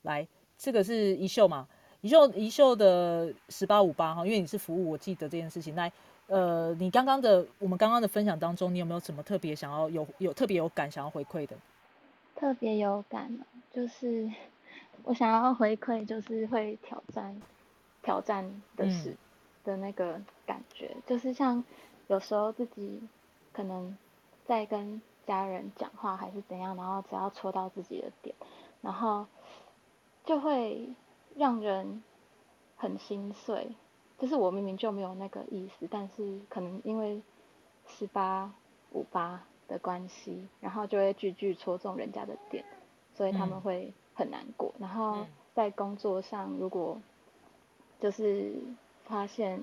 [0.02, 0.26] 来，
[0.58, 1.68] 这个是一秀嘛？
[2.04, 5.74] 一秀一秀的十八五八哈，因为你是服务，我记得这件事情。
[5.74, 5.90] 那，
[6.26, 11.56] 呃，你刚刚的我们刚刚的分享当中，你有没有什么特别想要有有特别有感想要回馈的？
[12.36, 14.30] 特别有感哦，就是
[15.04, 17.40] 我想要回馈，就是会挑战
[18.02, 19.18] 挑战的事、嗯
[19.64, 21.64] 的那个感觉，就是像
[22.08, 23.00] 有时候自己
[23.50, 23.96] 可能
[24.44, 28.34] 在跟家人讲话还是怎样，然后只要戳到自己的点，
[28.82, 29.26] 然后
[30.26, 30.86] 就会
[31.36, 32.02] 让人
[32.76, 33.74] 很心碎。
[34.18, 37.20] 就是我明明就没有那个意思，但是可能因为
[37.86, 38.54] 十八
[38.92, 42.64] 五八的关系，然后就会句句戳中人家的点，
[43.14, 44.72] 所以他们嗯会很难过。
[44.78, 47.00] 然后嗯在工作上，如果
[48.00, 48.54] 就是
[49.04, 49.60] 发现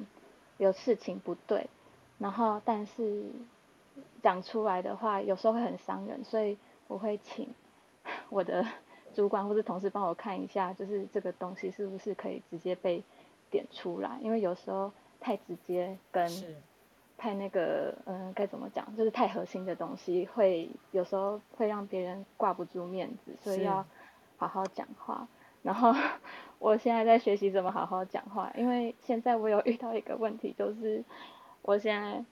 [0.57, 1.69] 有事情不对，
[2.19, 3.31] 然后但是
[4.21, 6.57] 讲出来的话，有时候会很伤人，所以
[6.87, 7.47] 我会请
[8.29, 8.67] 我的
[9.13, 13.03] 主管或是同事帮我看一下，就是这个东西是不是可以直接被
[13.49, 16.27] 点出来，因为有时候太直接跟，
[17.17, 23.85] 太那个，嗯，该怎么讲，就是太核心的东西，会有时候会让别人挂不住面子，所以要
[24.37, 25.27] 好好讲话。
[25.61, 25.93] 然后
[26.57, 31.03] 我现在在学习怎么好好讲话，因为现在我有遇到一个问题，就是
[31.61, 32.25] 我现在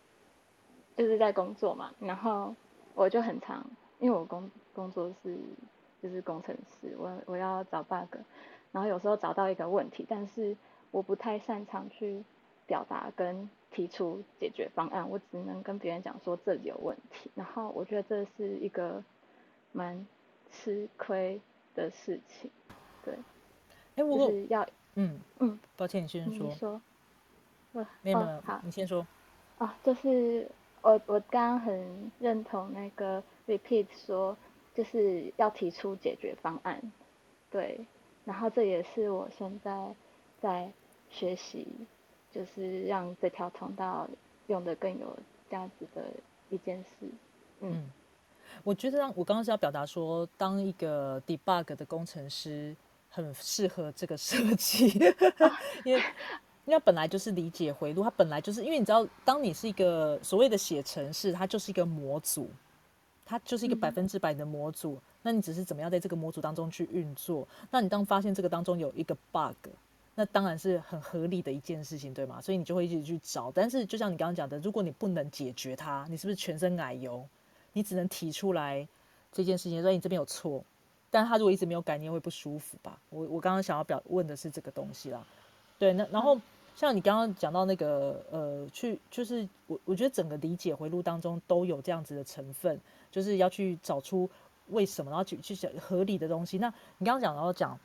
[0.98, 2.56] 就是在工作嘛，然后
[2.96, 3.64] 我就很常，
[4.00, 5.38] 因为我工工作是
[6.02, 8.16] 就是工程师，我我要找 bug，
[8.72, 10.56] 然后有时候找到一个问题，但是
[10.92, 12.24] 我不太擅长去
[12.66, 19.04] 表达跟提出解决方案，我只能跟别人讲说这里有问题，然后我觉得这是一个
[19.72, 20.08] 蛮
[20.52, 21.40] 吃亏
[21.76, 22.50] 的事情，
[23.04, 23.14] 对。
[23.96, 26.82] 哎，我就是要嗯嗯，抱歉，你先你说，说，
[27.74, 29.06] 呃没有没有，哦好你先说。
[29.58, 30.50] 哦，就是
[30.82, 34.38] 我我刚刚很认同那个 repeat 说，
[34.76, 36.82] 就是要提出解决方案，
[37.50, 37.86] 对，
[38.26, 39.96] 然后这也是我现在
[40.42, 40.72] 在
[41.10, 41.68] 学习，
[42.32, 44.08] 就是让这条通道
[44.48, 45.18] 用的更有
[45.50, 46.06] 价值的
[46.50, 47.08] 一件事，
[47.60, 47.92] 嗯嗯，
[48.64, 52.76] 我觉得让我刚刚是要表达说，当一个 debug 的工程师
[53.10, 54.88] 很适合这个设计，
[55.84, 56.02] 因为
[56.66, 62.48] 因为本来就是理解回路，它本来就是因为你知道，当你是一个所谓的写程式，它就是一个模组，
[63.30, 67.48] 它就是一个嗯百分之百的模组，那你只是怎么样在这个模组当中去运作？
[67.70, 69.70] 那你当发现这个当中有一个 bug，
[70.16, 72.42] 那当然是很合理的一件事情，对吗？
[72.42, 73.52] 所以你就会一直去找。
[73.52, 77.24] 但是就像你刚刚讲的，如果你不能解决它，你是不是全身奶油？
[77.74, 78.88] 你只能提出来
[79.32, 80.64] 这件事情，说你这边有错，
[81.12, 83.00] 但他如果一直没有改，你也会不舒服吧？
[83.12, 85.24] 我我刚刚想要表问的是这个东西啦。
[85.78, 86.42] 对，那然后
[86.76, 92.80] 像你刚刚讲到那个呃，去就是我我觉得整个理解回路当中都有这样子的成分，
[93.12, 94.30] 就是要去找出
[94.68, 96.58] 为什么，然后去去想合理的东西。
[96.58, 97.78] 那你刚刚讲到讲。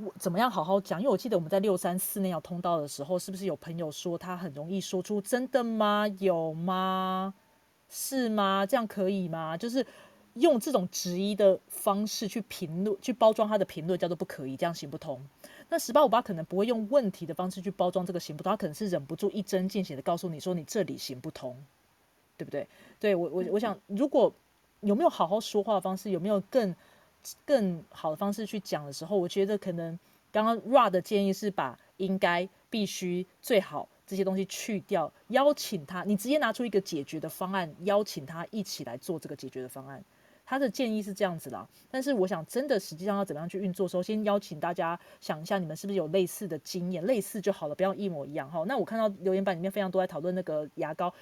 [0.00, 1.00] 我怎么样好好讲？
[1.00, 6.06] 因为我记得我们在六三四那条通道的时候，是不是有朋友说他很容易说出“真的吗？
[6.20, 7.34] 有吗？
[7.88, 8.64] 是吗？
[8.64, 9.84] 这样可以吗？”就是
[10.40, 15.20] 用这种质疑的方式去评论、去包装他的评论，叫做不可以，这样行不通。
[15.68, 21.56] 那十八五八可能不会用问题的方式去包装这个行不通，他可能是忍不住一针见血的告诉你说你这里行不通，
[22.36, 22.66] 对不对？
[22.98, 24.32] 对我我我想，如果
[24.80, 26.74] 有没有好好说话的方式，有没有更
[27.44, 29.98] 更好的方式去讲的时候，我觉得可能
[30.30, 40.02] 刚刚 Ra 的建议是把应该、必须、最好这些东西去掉，邀请他，你直接拿出一个解决的方案，邀请他一起来做这个解决的方案。
[40.48, 48.64] 他的建议是这样子啦，但是我想真的实际上要怎么样去运作首，先邀请大家想一下，你们是不是有类似的经验，类似就好了，不要一模一样哈。
[48.66, 51.12] 那我看到留言板里面非常多在讨论那个牙膏，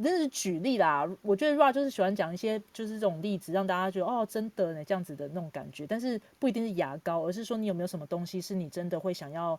[0.00, 1.04] 真是举例啦。
[1.20, 5.84] 我觉得 Ra 就是喜欢讲一些就是这种例子，让大家觉得哦，真的呢这样子的那种感觉。
[5.84, 9.58] 但是不一定是牙膏，而是说你有没有什么东西是你真的会想要。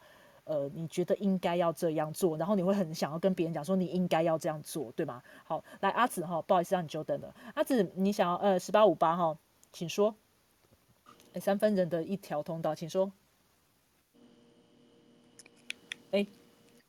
[0.52, 5.24] 呃，你觉得应该要这样做，然后你会很想要跟别人讲说你应该要这样做，对吗？
[5.46, 7.34] 好，来阿紫哈，不好意思让你久等了。
[7.54, 9.38] 阿紫，你想要呃十八五八哈，
[9.72, 10.14] 请说。
[11.34, 13.10] 哎，三分人的一条通道，请说。
[16.12, 16.28] 哎，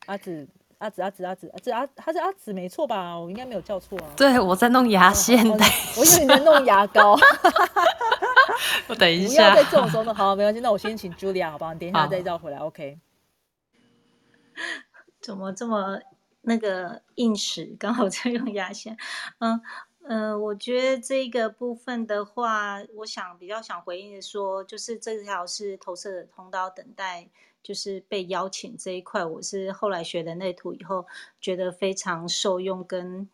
[0.07, 0.45] 阿紫，
[0.79, 3.17] 阿紫，阿紫，阿紫，阿紫，阿他是阿紫没错吧？
[3.17, 4.05] 我应该没有叫错啊。
[4.17, 5.63] 对，我在弄牙线哦的，
[5.97, 7.17] 我以为你在弄牙膏。
[8.89, 9.71] 我等一下不要下在。
[9.71, 10.59] 这种时候弄，好，没关系。
[10.59, 11.73] 那我先请 Julia 好不好？
[11.73, 12.99] 你等一下好再绕回来，OK。
[15.23, 15.99] 怎么这么
[16.41, 17.75] 那个硬实？
[17.79, 18.95] 刚好 在用牙线，
[19.39, 19.59] 嗯
[20.05, 27.29] 嗯、我觉得这个部分的话，我想比较想回应的说，就是这条是投射的通道，等待
[27.63, 31.05] 就是被邀请这一块，我是后来学的那图以后，
[31.39, 33.29] 觉得非常受用跟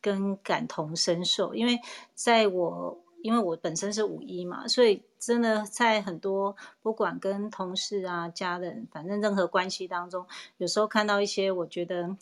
[0.00, 1.78] 跟感同身受，因为
[2.14, 10.26] 在我因为我本身是五一嘛，所以真的在很多不管跟同事啊、家人，反正任何关系当中，
[10.58, 12.16] 有时候看到一些，我觉得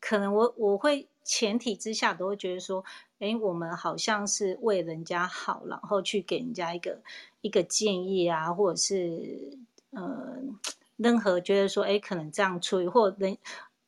[0.00, 2.84] 可能我我会前提之下都会觉得说，
[3.20, 7.00] 诶，我们好像是为人家好，然后去给人家一个
[7.40, 9.56] 一个建议啊，或者是
[9.90, 10.36] 呃
[10.96, 13.38] 任何觉得说，诶，可能这样处理或人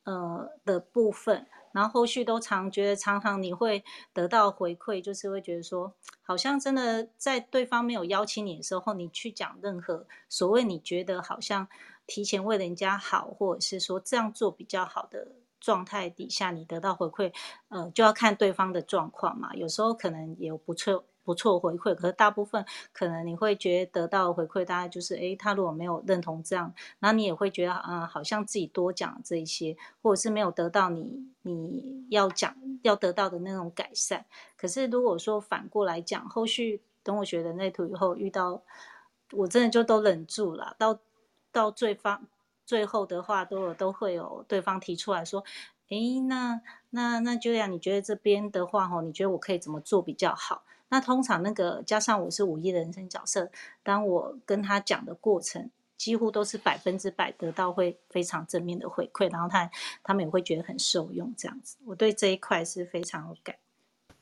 [0.05, 1.46] 呃的部分。
[1.75, 3.83] 然后后续都常觉得，常常你会
[4.13, 11.67] 得到回馈，就是会觉得说，好像真的在对方没有邀请你的时候，你去讲任何所谓你觉得好像
[12.07, 17.33] 提前为人家好，或者是说这样做比较好的状态底下，你得到回馈，
[17.69, 19.53] 呃，就要看对方的状况嘛。
[19.55, 34.25] 有时候可能也有不错不错回馈，可是大部分可能你会觉得得到回馈，大概就是，诶，他如果没有认同这样，那你也会觉得，啊、好像自己多讲这一些，或者是没有得到你你要讲要得到的那种改善。
[34.57, 38.62] 可是如果说反过来讲，后续等我学的那图以后，遇到
[39.33, 40.99] 我真的就都忍住了，到
[41.51, 42.27] 到最方
[42.66, 45.43] 最后的话，都有都会有对方提出来说，
[45.89, 46.61] 诶，那
[46.91, 50.62] 那那 Julia，你觉得这边的话，吼，你觉得我可以怎么做比较好？
[50.95, 53.51] 那通常那个加上我是五一的人生角色，
[53.82, 59.68] 当我跟他讲的过程，几乎都是百分之百得到会非常正面的回馈，然后他
[60.05, 61.76] 他们也会觉得很受用，这样子。
[61.84, 63.57] 我对这一块是非常有感。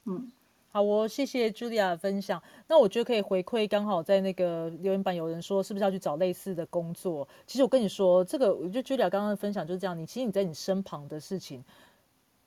[0.07, 0.33] 嗯，
[0.71, 2.43] 好哦，谢谢 Julia 的分享。
[2.69, 7.29] 那我觉得可以回馈，刚好在那个留言板有人说，是不是要去找类似的工作？
[7.47, 9.99] 其实我跟你说，这个我觉得 Julia 刚刚的分享就是这样。
[9.99, 11.63] 你其实你在你身旁的事情，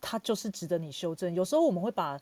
[0.01, 1.31] 它就是值得你修正。
[1.31, 2.19] 有时候我们会把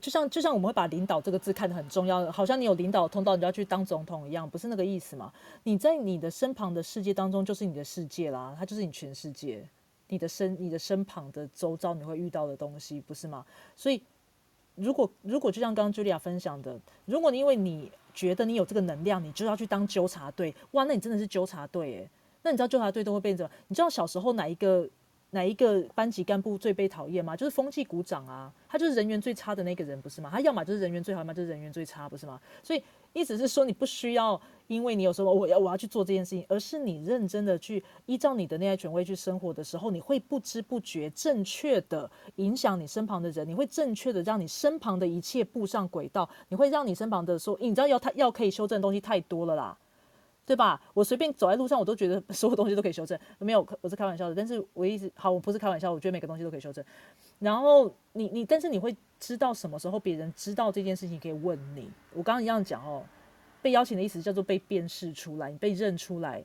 [0.00, 5.32] 就像就像我们会把领导这个字看得很重要，好像你有领导通道，你就要去当总统一样，不是那个意思嘛？
[5.62, 9.66] 你在你的身旁的世界当中，就是你的世界啦，它就是你全世界，
[10.08, 13.44] 你的身你的身旁的周遭你会遇到的东西，不是吗？
[13.76, 14.02] 所以，
[14.74, 22.10] 如果如果就像刚刚 Julia 分享的，如果你因为你觉得你有这个能量，你就要去当纠察队，哇，那你真的是纠察队诶。
[22.42, 23.48] 那你知道纠察队都会变成？
[23.68, 24.88] 你知道小时候哪一个？
[25.34, 27.34] 哪一个班级干部最被讨厌吗？
[27.34, 30.28] 就是风气鼓掌啊，他就是人缘最差的那个人，不是吗？
[30.30, 32.38] 他要么就是人缘最好，要么就是人缘最差，不是吗？
[32.62, 32.82] 所以
[33.14, 49.78] 意思是说，你不需要因为你有什么我要我要去做这件事情，而是你认真的去依照你的内在权威去生活的时候，你会不知不觉正确的影响你身旁的人，你会正确的让你身旁的一切步上轨道，你会让你身旁的说，你知道要他要可以修正的东西太多了啦。
[50.52, 50.78] 对吧？
[50.92, 53.18] 我随便走在路上，我都觉得 所有东西都可以修正。
[53.38, 54.34] 没有，我是开玩笑的。
[54.34, 56.84] 但是我一直好，我不是开玩笑，我觉得每个东西都可以修正。
[57.38, 61.90] 然后你你，但是你会知道什么时候别人知道这件事情可以问你。
[62.12, 63.02] 我刚刚一样讲哦，
[63.62, 66.44] 被邀请的意思叫做被辨识出来，你被认出来，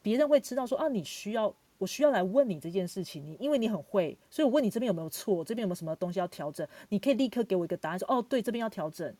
[0.00, 9.12] 别人会知道说啊，你需要我需要来问你这件事情，你因为你很会，所以我问你这边有没有错，这边有没有什么东西要调整，你可以立刻给我一个答案，说哦，对，这边要调整。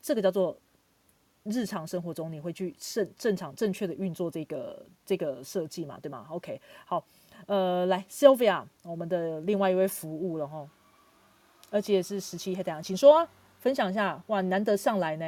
[0.00, 0.58] 这个叫做。
[1.44, 7.04] 日常生活中你会去正正常正确的运作这个这个设计嘛，对吗？OK，好，
[7.46, 10.68] 呃，来 Sylvia，我们的另外一位服务了哈，
[11.70, 13.26] 而且是十七黑太阳，请说，
[13.58, 15.24] 分享一下，哇，难得上来呢。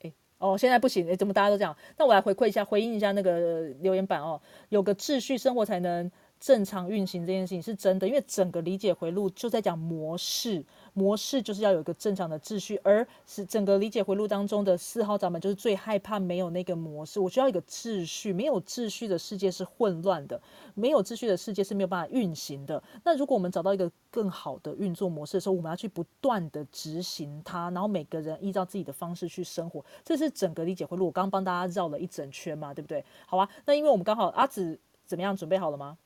[0.00, 1.76] 哎，哦，现在不行，哎，怎么大家都这样？
[1.98, 6.10] 那我来回馈一下，回应一下那个留言板哦，有个秩序生活才能
[6.40, 10.64] 正常运行这件事情是真的，因为整个理解回路就在讲模式。
[10.94, 17.20] 模式就是要有一个正常的秩序，而是整个理解回路当中的四号闸门就是最害怕没有那个模式。
[17.20, 20.40] 我需要一个秩序，没有秩序的世界是混乱的，
[20.74, 22.82] 没有秩序的世界是没有办法运行的。
[23.04, 31.06] 那如果我们找到一个更好的运作模式的时候，我们要去不断的执行它，然后每个人依照自己的方式去生活，这是整个理解回路。
[31.06, 33.04] 我刚帮大家绕了一整圈嘛，对不对？
[33.26, 34.76] 好啊，那因为我们刚好阿紫
[35.06, 35.96] 怎么样准备好了吗？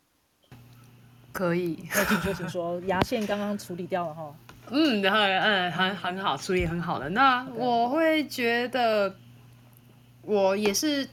[1.33, 4.35] 可以，那请说，请说，牙线刚刚处理掉了哈。
[4.71, 7.09] 嗯，然后嗯，很很好，处理很好了。
[7.09, 9.15] 那我会觉得，
[10.23, 11.09] 我也是，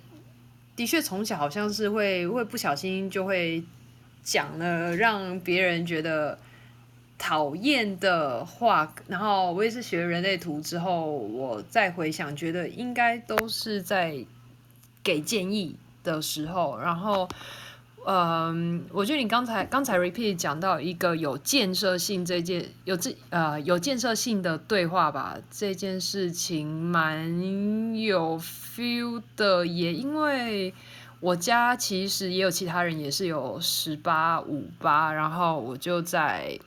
[0.76, 3.63] 的确从小好像是会会不小心就会
[4.22, 6.38] 讲了让别人觉得
[7.17, 8.93] 讨厌的话。
[9.07, 14.26] 然后我也是学人类图之后，我再回想，觉得应该都是在
[15.01, 17.28] 给建议的时候，然后。
[18.07, 30.73] 嗯，我觉得你刚才刚才 repeat 讲到一个有建设性这件有这呃有建设性的对话吧，这件事情蛮有 feel 的，也因为
[31.19, 36.57] 我家其实也有其他人也是有十八五八，然后我就在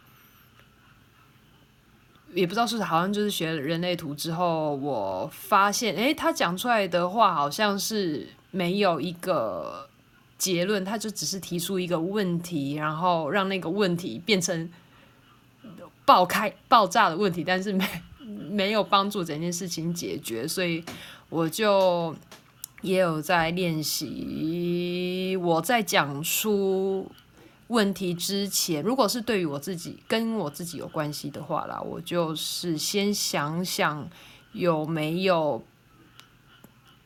[2.34, 9.88] 也不知道是好像就是学人类图之后，我发现哎，他讲出来的话好像是没有一个。
[10.42, 14.68] 结论，他就只是提出一个问题，然后让那个问题变成
[16.04, 17.86] 爆开、爆炸的问题，但是没
[18.50, 20.84] 没有帮助整件事情解决，所以
[21.28, 22.12] 我就
[22.80, 25.38] 也有在练习。
[25.40, 27.08] 我在讲出
[27.68, 34.10] 问题之前，如果是对于我自己跟我自己有关系的话啦，我就是先想想
[34.54, 35.62] 有没有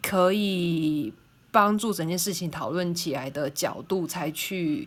[0.01, 1.13] 可以。
[1.57, 4.87] 帮助整件事情讨论起来的角度，才去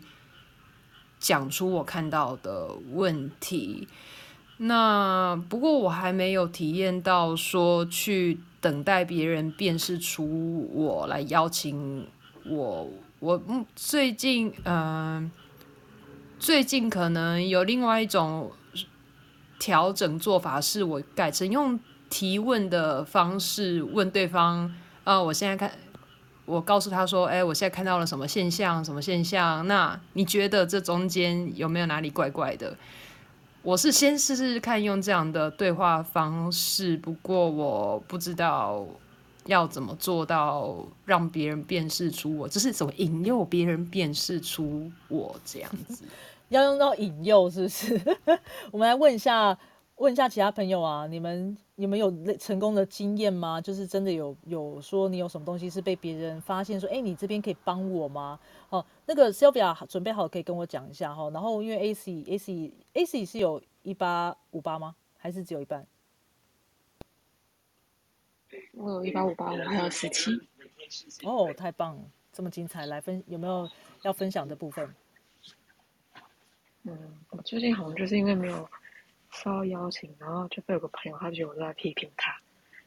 [1.18, 3.88] 讲出我看到的问题。
[4.58, 12.06] 那不过我还没有体验到说去等待别人辨识出我来邀请
[12.44, 12.88] 我。
[13.18, 13.42] 我
[13.74, 15.28] 最近嗯，
[16.38, 18.52] 最近可能有另外一种
[19.58, 24.72] 调整做法，是我改成用提问的方式问对方。
[25.02, 25.72] 呃，我现在看。
[26.50, 28.84] 我告诉他说：“哎，我现在看到了什么现象？
[28.84, 29.66] 什么现象？
[29.68, 32.76] 那你觉得这中间有没有哪里怪怪的？”
[33.62, 38.84] 我是先试试看用这样的对话方式，不过我不知道
[39.44, 46.04] 要怎么做到让别人辨识出我，这是怎么引诱别人辨识出我这样子？
[46.48, 48.00] 要用到引诱是不是？
[48.72, 49.56] 我们来问一下。
[50.00, 53.60] 问一下其他朋友啊，你们你们有成功的经验吗？
[53.60, 58.40] 就是真的有有说你有什么东西是被别人发现说，哎，你这边可以帮我吗？
[58.70, 61.28] 哦，那个 Sylvia 准备好可以跟我讲一下哈。
[61.28, 64.96] 然后因为 AC AC AC 是有一八五八吗？
[65.18, 65.86] 还是只有一半？
[68.72, 70.30] 我有一八五八，我还有十七。
[71.24, 73.68] 哦，太棒了，这么精彩，来分有没有
[74.00, 74.94] 要分享的部分？
[76.84, 76.96] 嗯，
[77.28, 78.66] 我最近好像就是因为没有
[79.32, 82.36] 收到邀请，然后就被有个朋友他觉得我都在批评他，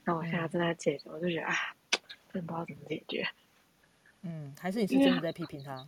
[0.04, 1.54] 然后我现在正在解决，我就觉得啊，
[2.32, 3.28] 真的不知道怎么解决。
[4.22, 5.88] 嗯，还是你是真的在批评他？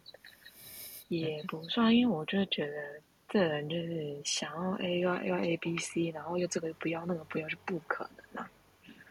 [1.07, 2.99] 也不算，因为我就是觉得
[3.29, 8.51] 这人就是想要 A 又要要 A B C，然后又这个不要那个不要，是不可能啊！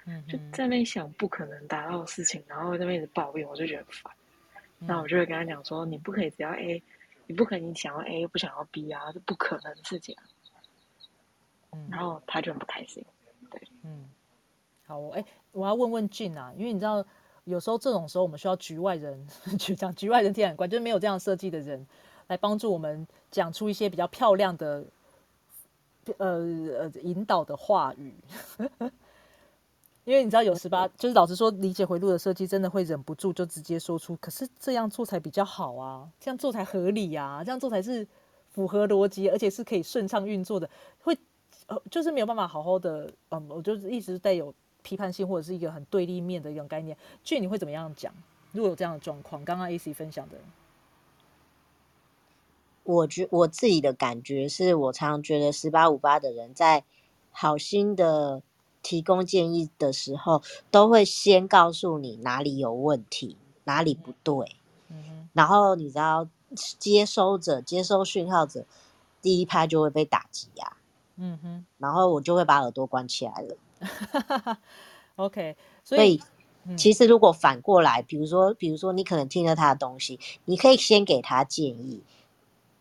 [0.06, 4.12] 嗯就哼，在那边想不可能达到的事情，然后在那边一直抱怨，我就觉得烦。
[4.80, 6.82] 那我就会跟他讲说，你不可以只要 A，
[7.26, 10.24] 你不可以你想要 A 又不想要 B 啊，这不可能的事情啊。
[11.74, 13.04] 嗯然后他就很不开心。
[13.50, 14.08] 对嗯，
[14.86, 17.04] 好哦，哎、我要问问俊啊，因为你知道，
[17.44, 19.26] 有时候这种时候我们需要局外人，
[19.58, 21.86] 局讲局外人听很怪，就是没有这样设计的人
[22.28, 24.84] 来帮助我们讲出一些比较漂亮的，
[26.18, 26.26] 呃
[26.78, 28.14] 呃引导的话语。
[30.04, 38.06] 因为你知道有十八，就是老实说，理解回路的设计真的会忍不住就直接说出，可是这样做才比较好啊，这样做才合理呀、这样做才是
[38.50, 40.68] 符合逻辑，而且是可以顺畅运作的，
[41.00, 41.16] 会
[41.66, 46.96] 呃，就是没有办法好好的，嗯，我就是一直带有批判性或者是一个很对立面的一种概念。
[47.22, 48.12] 俊，你会怎么样讲？
[48.52, 50.36] 如果有这样的状况，刚刚 A C 分享的，
[52.84, 56.84] 我觉我自己的感觉是我常常觉得十八五八的人在
[57.32, 58.42] 好心的
[58.82, 64.56] 提供建议的时候，都会先告诉你哪里有问题，哪里不对，
[64.90, 68.66] 嗯哼，然后你知道接收者接收讯号者
[69.22, 70.76] 第一拍就会被打击呀、
[71.16, 73.56] 嗯哼然后我就会把耳朵关起来了。
[75.16, 76.20] OK，所以
[76.76, 82.02] 其实如果反过来，比如说，比如说你可能听了他的东西，你可以先给他建议，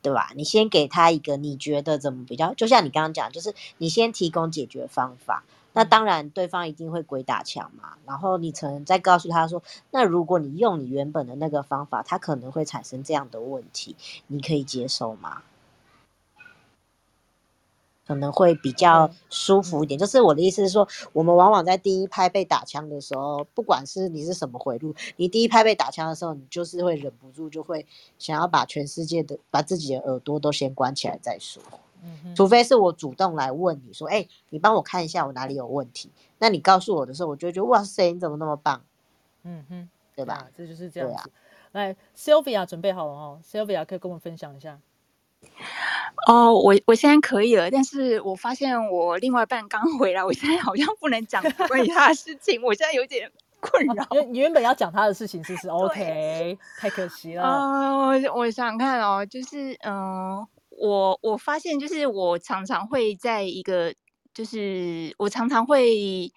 [0.01, 0.31] 对吧？
[0.35, 5.43] 你先给他一个你觉得怎么比较，就像你刚刚讲，就是你先提供解决方法。
[5.75, 7.97] 那当然，对方一定会鬼打墙嘛。
[8.05, 9.61] 然后你可能再告诉他说，
[9.91, 13.95] 那如果你用你原本的那个方法，他可能会产生这样的问题，
[14.27, 15.41] 你可以接受吗？
[18.05, 19.99] 可能会比较嗯舒服一点。
[19.99, 27.85] 就是我的意思是说，我们往往在第一拍被打枪的时候，不管是你是什么回路，你第一拍被打枪的时候，你就是会忍不住就会
[28.17, 31.61] 想要把全世界的、把自己的耳朵都先关起来再说。
[32.03, 36.09] 嗯哼，除非是我主动来问你说，哎、你帮我看一下我哪里有问题。
[36.39, 38.81] 那你告诉我的时候，我就会觉得哇塞，你怎么那么棒，
[39.43, 40.33] 嗯哼，对吧？
[40.33, 41.31] 啊这就是这样对啊子。
[41.71, 44.79] 来，Sylvia 准备好了哦，Sylvia 可以跟我们分享一下。
[46.27, 54.07] 哦，我我现在可以了，但是我发现我另外一半刚回来，我现在好像不能讲 关于他的事情，我现在有点困扰。
[54.31, 55.67] 你原本要讲他的事情，是不是？
[55.73, 57.43] OK，太可惜了。
[57.43, 63.93] 啊、我我想想看哦，就是嗯、呃我我发现就是我常常会在一个，
[64.33, 66.31] 就是我常常会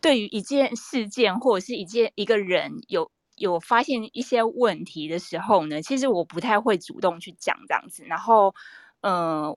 [0.00, 8.54] 对于一件事件或者是一件一个人有有发现一些问题的时候呢，其实我不太会主动去讲这样子，然后
[9.00, 9.54] 呃，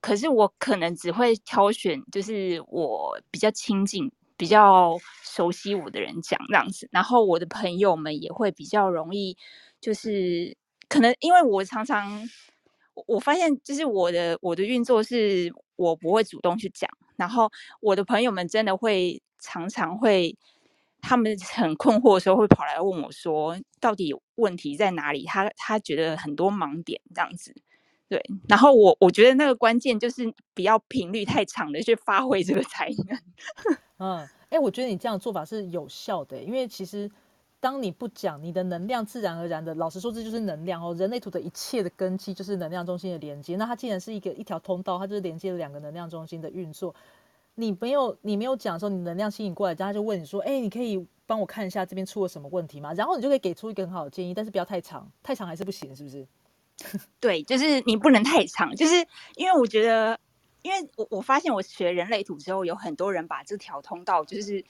[0.00, 4.10] 可是我可能只会挑选就是我比较亲近。
[4.38, 9.36] 比较熟悉我的人讲这样子，然后我的朋友们也会比较容易，
[9.80, 10.56] 就是
[10.88, 12.28] 可能因为我常常
[12.94, 17.48] 我我发现就是我的我的运作是我不会主动去讲，然后
[17.80, 20.36] 我的朋友们真的会常常会，
[21.02, 25.26] 他们很困惑的时候会跑来问我说，到底问题在哪里？
[25.26, 27.54] 他他觉得很多盲点这样子。
[28.08, 33.18] 对，然后我我觉得那个关键就是不要频率太长的去发挥这个才能。
[33.98, 37.10] 嗯，哎、我觉得你这样做法是有效的，因为其实
[37.58, 40.94] 当你不讲，你的能量自然而然的，老实说，这就是能量哦。
[40.94, 46.94] 人类图的一切的根基就是能量中心的连接，那它既然是一个一条通道，它就是连接了两个能量中心的运作。
[47.54, 56.26] 你没有你没有讲的时候，你能量吸引过来，他就问你说：“哎、你可以帮我看一下这边出了什么问题吗？”然后你就可以给出一个很好的建议，但是不要太长，太长还是不行，是不是？
[57.20, 58.94] 对，就是你不能太长，就是
[59.36, 60.18] 因为我觉得，
[60.62, 64.64] 因为我我发现我学人类图之后，有很多人把这条通道就是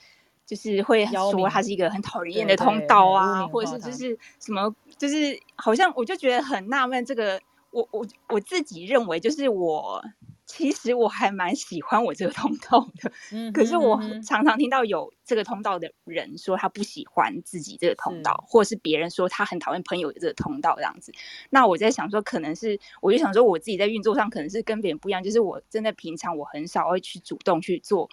[0.45, 10.03] 就是会说它是一个很讨人厌的通道啊，或者是就是什么，就是好像我就觉得很纳闷，这个我我我自己认为就是我。
[10.45, 21.13] 其实我还蛮喜欢我这个通道的，嗯可是我常常听到有这个通道的人说他不喜欢自己这个通道，或者是别人说他很讨厌朋友的这个通道这样子。
[21.49, 28.09] 那我在想说，可能是我就想说我自己在运作上可能是跟别人不一样，就是我真的平常我很少会去主动去做，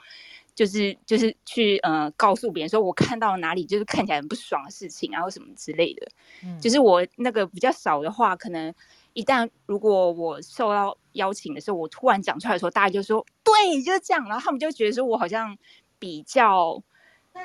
[0.55, 6.07] 就是就是去呃告诉别人说我看到哪里就是看起来很不爽的事情啊或什么之类的。
[6.45, 8.73] 嗯就是我那个比较少的话，可能
[9.15, 15.57] 一旦如果我受到邀请的时候，我突然讲出来的时候，大家就说对，就是这样，然后他们就觉得说我好像
[15.99, 16.83] 比较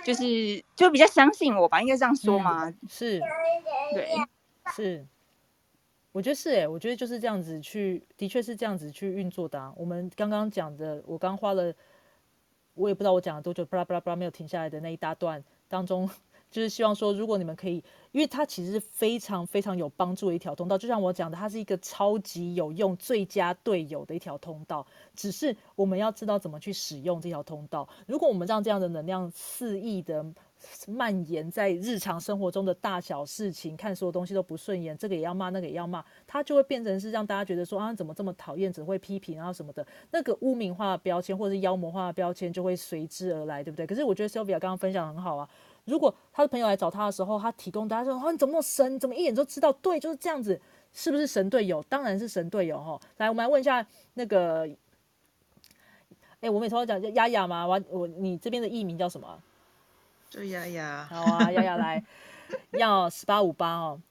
[0.03, 2.73] 就是就比较相信我吧，应该这样说嗯吗？
[2.87, 3.19] 是
[3.93, 4.09] 对，
[4.73, 5.05] 是，
[6.11, 9.73] 我觉得是哎，我觉得就是这样子去，的确是这样子去运作的。
[9.75, 11.73] 我们刚刚讲的，我刚花了，
[12.73, 16.09] 我也不知道我讲了多久，巴拉巴拉巴拉没有停下来的那一大段当中。
[16.55, 17.83] 就是希望说，如果你们可以，
[18.13, 24.87] 因为它其实是非常非常有帮助的一条通道，就像我讲的，它是一个超级有用、最佳队友的一条通道。
[25.17, 27.85] 只是我们要知道怎么去使用这条通道。
[28.07, 30.25] 如果我们让这样的能量肆意的
[30.87, 43.85] 蔓延在日常生活中的大小事情，看所有东西都不顺眼，这个也要骂，那个也要骂，它就会变成是让大家觉得说啊，怎么这么讨厌，只会批评啊什么的，那个污名化的标签或者是妖魔化的标签就会随之而来，对不对？
[43.85, 45.49] 可是我觉得 Sylvia 刚刚分享很好啊。
[45.85, 48.99] 如果他的朋友来找他的时候，他提供大家说：“哦，你怎么那么神？
[48.99, 49.71] 怎么一眼就知道？
[49.73, 50.59] 对，就是这样子，
[50.91, 51.83] 是不是神队友？
[51.83, 52.99] 当然是神队友哈！
[53.17, 54.67] 来，我们来问一下那个，
[56.41, 57.67] 哎，我每次都讲叫丫丫吗？
[57.67, 59.41] 我我你这边的艺名叫什么？
[60.29, 61.05] 就丫丫。
[61.05, 62.03] 好啊，丫丫来，
[62.71, 64.01] 要十八五八哦。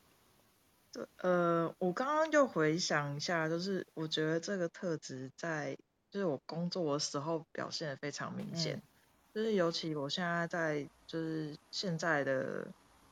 [0.92, 5.76] 对，呃，我刚刚就回想一下，就是我觉得这个特质在
[6.08, 8.80] 就是我工作的时候表现的非常明显。
[9.34, 12.66] 就是尤其我现在在就是现在的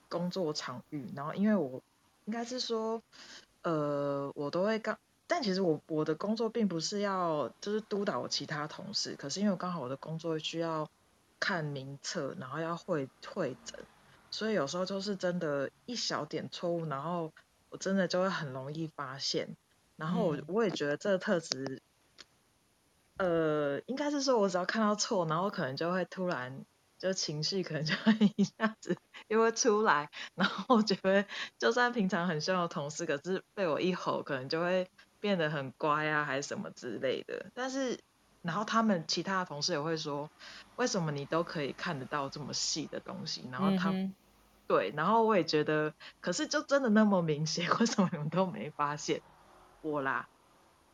[0.08, 1.80] 工作场域，然后因为我
[2.24, 3.00] 应该是说，
[3.62, 4.98] 呃，我都会刚，
[5.28, 10.90] 但其实我我的工作并不是要就是督导其他同事，可是因为刚好我的工作需要
[11.38, 13.78] 看名册，然后要会会诊，
[14.32, 17.32] 所以有时候就是真的一小点错误，然后
[17.70, 19.56] 我真的就会很容易发现，
[19.94, 21.80] 然后我我也觉得这个特质。
[23.18, 26.64] 呃，应该是说，我只要看到错，然后可能就会突然
[27.02, 28.96] 就情绪可能就会一下子
[29.26, 31.26] 又会出来，然后我觉得
[31.58, 34.88] 就算平常很凶的同事，可是被我一吼，可能就会
[35.18, 37.50] 变得很乖啊，还是什么之类的。
[37.54, 37.98] 但是，
[38.42, 40.30] 然后他们其他的同事也会说，
[40.76, 43.48] 为什么你都可以看得到这么细的东西？
[43.50, 43.92] 然后他，
[44.68, 49.20] 对，然后我也觉得，可是就真的那么明显， 为什么你们都没发现
[49.80, 50.28] 我啦？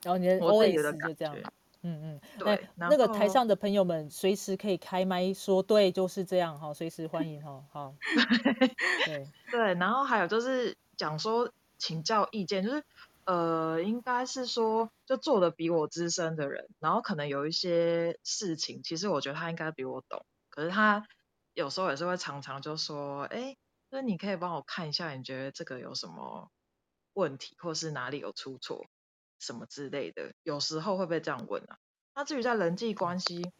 [0.02, 1.48] 然后你的我自己的感觉。
[1.82, 7.94] 嗯嗯，对，那个台上的朋友们随时可以开麦说，对，就是这样哈，随时欢迎哈，好，
[9.06, 12.82] 对 对，然后还有就是讲说请教意见，就是
[13.24, 21.06] 呃，应该是说就做的比我资深的人，然后可能有一些事情，其实我觉得他应该比我懂，可是他
[21.54, 23.56] 有时候也是会常常就说，哎，
[23.90, 26.50] 那你可以帮我看一下，你觉得这个有什么
[27.12, 28.86] 问题，或是哪里有出错？
[29.38, 31.78] 什么之类的，有时候会不会这样问啊？
[32.14, 33.52] 那至于在人际关系，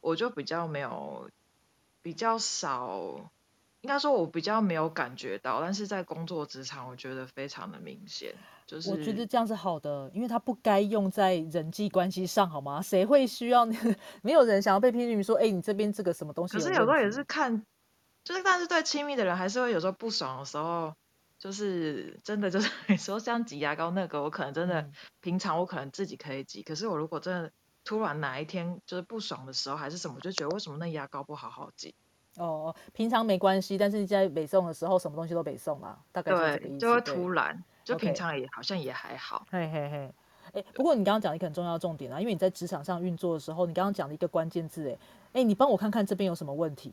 [0.00, 1.30] 我就比较没有，
[2.02, 3.30] 比较少，
[3.80, 8.34] 应该说我比较没有感觉到，但是在工作职场，我觉得非常的明显。
[8.66, 12.82] 就是我觉得这样是好的，因为他不该用在人际关系上，好吗？
[12.82, 13.64] 谁会需要？
[14.22, 16.54] 没有人想要被批评说，哎，你这边这个什么东西？
[16.54, 17.64] 可是有时候也是看，
[18.24, 20.92] 就是但是对亲密的人，还是会有时候不爽的时候。
[21.38, 24.88] 就是真的，就是 你说像挤牙膏那个，我可能真的
[25.20, 27.52] 平常我可能自己可以挤，可是我如果真的
[27.84, 31.94] 突然哪一天就是不爽的时候，还是什么，就觉得为什么那牙膏不好好挤？
[32.36, 36.78] 哦，平常没关系，但是在北送的时候，什么东西都北送啊，大概是这个意思。
[36.78, 39.46] 就会突然，就平常也好像也还好。
[39.50, 40.14] 嘿嘿嘿，
[40.52, 44.98] 哎，不过你刚刚讲一个很重要的重点啊，因为你在职场上运作的时候，你刚刚讲的一个关键字，哎，
[45.34, 46.92] 哎，你帮我看看这边有什么问题。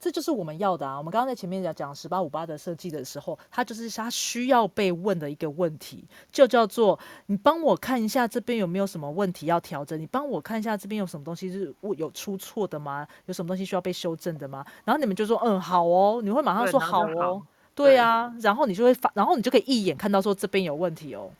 [0.00, 0.96] 这就是我们要的啊！
[0.96, 13.06] 我们刚刚在前面讲讲十八五八的设计的时候，它就是它需要被问的一个问题，就叫做你帮我看一下这边有没有什么问题要调整，你帮我看一下这边有什么东西是有出错的吗？
[13.26, 14.64] 有什么东西需要被修正的吗？
[14.84, 17.42] 然后你们就说嗯好哦，你会马上说好哦，
[17.74, 21.30] 对啊，然后你就会发，然后你就可以一眼看到说这边有问题哦，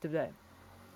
[0.00, 0.32] 对不对？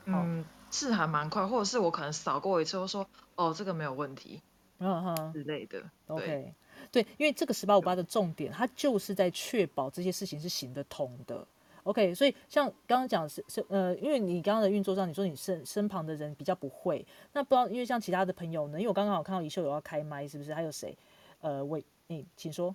[0.04, 4.40] 嗯，是还蛮快，或者是我可能扫过一次，我说哦这个没有问题，
[4.78, 6.54] 嗯哼之类的，OK。
[6.92, 11.46] 对，因为这个十八五八的重点，它就是在确保这些事情是行得通的。
[11.84, 18.78] OK，所以像刚刚讲是是呃，因为你刚刚的运作上，你说你身身旁的人比较不会，那不知道因为像其他的朋友呢？
[18.78, 20.54] 因为我刚刚好看到一秀有要开麦，是不是？
[20.54, 20.96] 还有谁？
[21.42, 22.74] 呃，喂，你请说。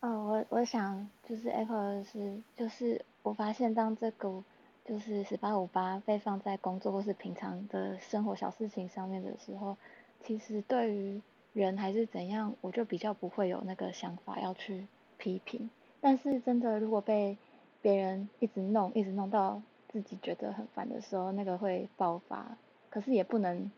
[0.00, 4.44] 哦，我我想就是 Apple 是，就是我发现当这个
[4.84, 9.74] 就是十八五八被放在工作或是平常的生活小事情上面的时候，
[10.22, 11.22] 其实对于
[11.52, 14.86] 人还是怎样，我就比较不会有那个想法要去
[15.18, 15.68] 批评。
[16.00, 17.36] 但是真的，如果被
[17.80, 22.56] 别人一直弄，一直弄到自己觉得很烦的时候，那个会爆发。
[22.88, 23.70] 可是也不能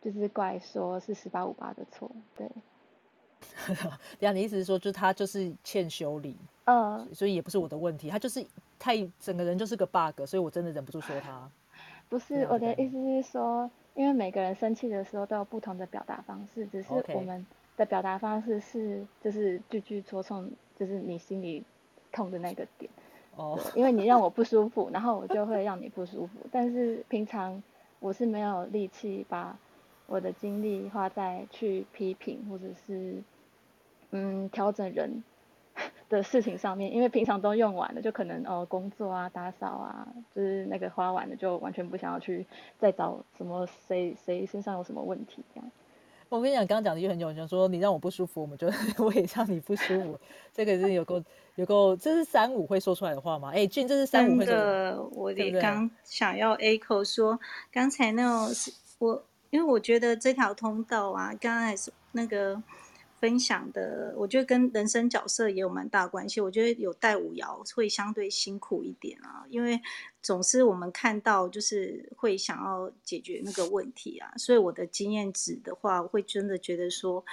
[0.00, 2.48] 就是怪说是十八五八的错，对。
[4.18, 8.46] 这样的意思是说，就他就是欠修理，嗯，所以也不是我的问题，他就是
[8.78, 11.50] 太整个人就是个 bug，所以我真的忍不住说他。
[12.08, 13.70] 不是我的意思是说。
[14.00, 17.46] 因为每个人生气的时候都有不同的表达方式，只是我们
[17.76, 21.62] 的表达方式是就是句句戳中，就是你心里
[22.10, 22.90] 痛的那个点。
[23.36, 26.40] 哦，对，因为你让我不舒服，然后我就会让你不舒服。
[26.50, 27.62] 但是平常
[27.98, 29.58] 我是没有力气把
[30.06, 33.22] 我的精力花在去批评或者是
[34.12, 35.22] 嗯调整人
[36.10, 42.44] 的事情上面，因为平常都用完了，就可能哦工作啊、打扫啊，就是那个花完了，就完全不想要去
[42.78, 45.70] 再找什么谁谁身上有什么问题这样。
[46.28, 48.68] 我跟你讲，刚刚讲的就很久，讲说你让我不舒服，我们就
[49.04, 50.18] 我也让你不舒服，
[50.52, 51.22] 这个是有够
[51.54, 53.50] 有够，这是三五会说出来的话吗？
[53.52, 54.92] 哎，俊，这是三五会说的。
[54.92, 57.40] 的，我刚想要 echo 说，
[57.72, 58.54] 刚才那种
[58.98, 62.62] 我，因为我觉得这条通道啊，刚才是那个
[63.20, 66.40] 分享的，我觉得跟人生角色也有蛮大关系。
[66.40, 69.80] 我觉得有带五爻会相对辛苦一点啊，因为
[70.22, 77.24] 总是我们看到就是会想要解决那个问题啊，所以我的经验值的话，我会真的觉得说，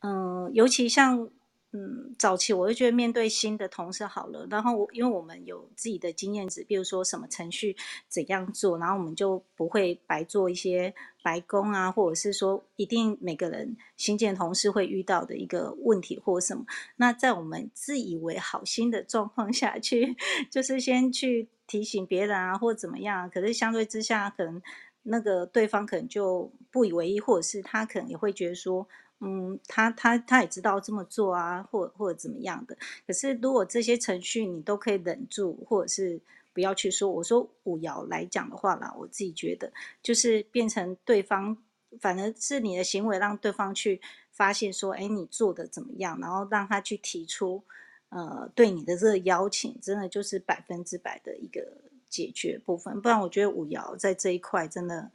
[0.00, 1.30] 嗯，尤其像
[1.72, 7.76] 嗯早期，我就觉得面对新的同事好了，然后我因为我们有自己的经验值，比如说什么程序
[8.08, 16.64] 怎样做，然后我们就不会白做一些白工啊，或者是说一定每个人新进同事会遇到的一个问题或什么。
[16.96, 20.16] 那在我们自以为好心的状况下去，
[20.50, 24.62] 就是先去提醒别人啊，或怎么样，可是相对之下，可能
[25.02, 28.88] 那个对方可能就不以为意，或者是他可能也会觉得说。
[29.20, 32.76] 嗯，他他他也知道这么做啊，或或者怎么样的。
[33.04, 36.20] 可是如果这些程序你都可以忍住，或者是
[36.52, 41.56] 不要去说，我说五爻来讲的话啦，我自己觉得就是变成对方，
[42.00, 44.00] 反而是你的行为让对方去
[44.30, 47.64] 发现说，哎，你做的怎么样，然后让他去提出，
[48.10, 51.66] 呃，对你的这个邀请，真的就是百分之百的一个
[52.08, 53.00] 解决部分。
[53.02, 55.10] 不然我觉得五爻在这一块真的。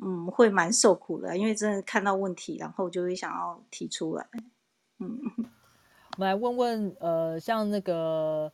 [0.00, 4.26] 嗯，会蛮受苦的，因为真的看到问题，然后就会想要提出来。
[4.98, 8.52] 嗯，我们来问问，呃，像那个，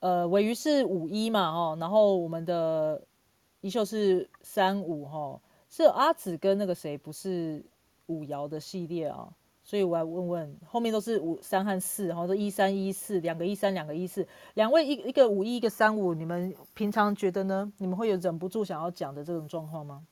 [0.00, 3.02] 呃，尾鱼是五一嘛，哦，然后我们的
[3.60, 7.64] 一秀是三五，哈，是阿紫跟那个谁不是
[8.06, 9.28] 五爻的系列啊，
[9.64, 17.72] 所以我来问问，后面都是五三和四，然后是一三一四，两个一三，两个一四，两位一一个五一，一个三五，你们平常觉得呢？
[17.78, 20.06] 你们会有忍不住想要讲的这种状况吗？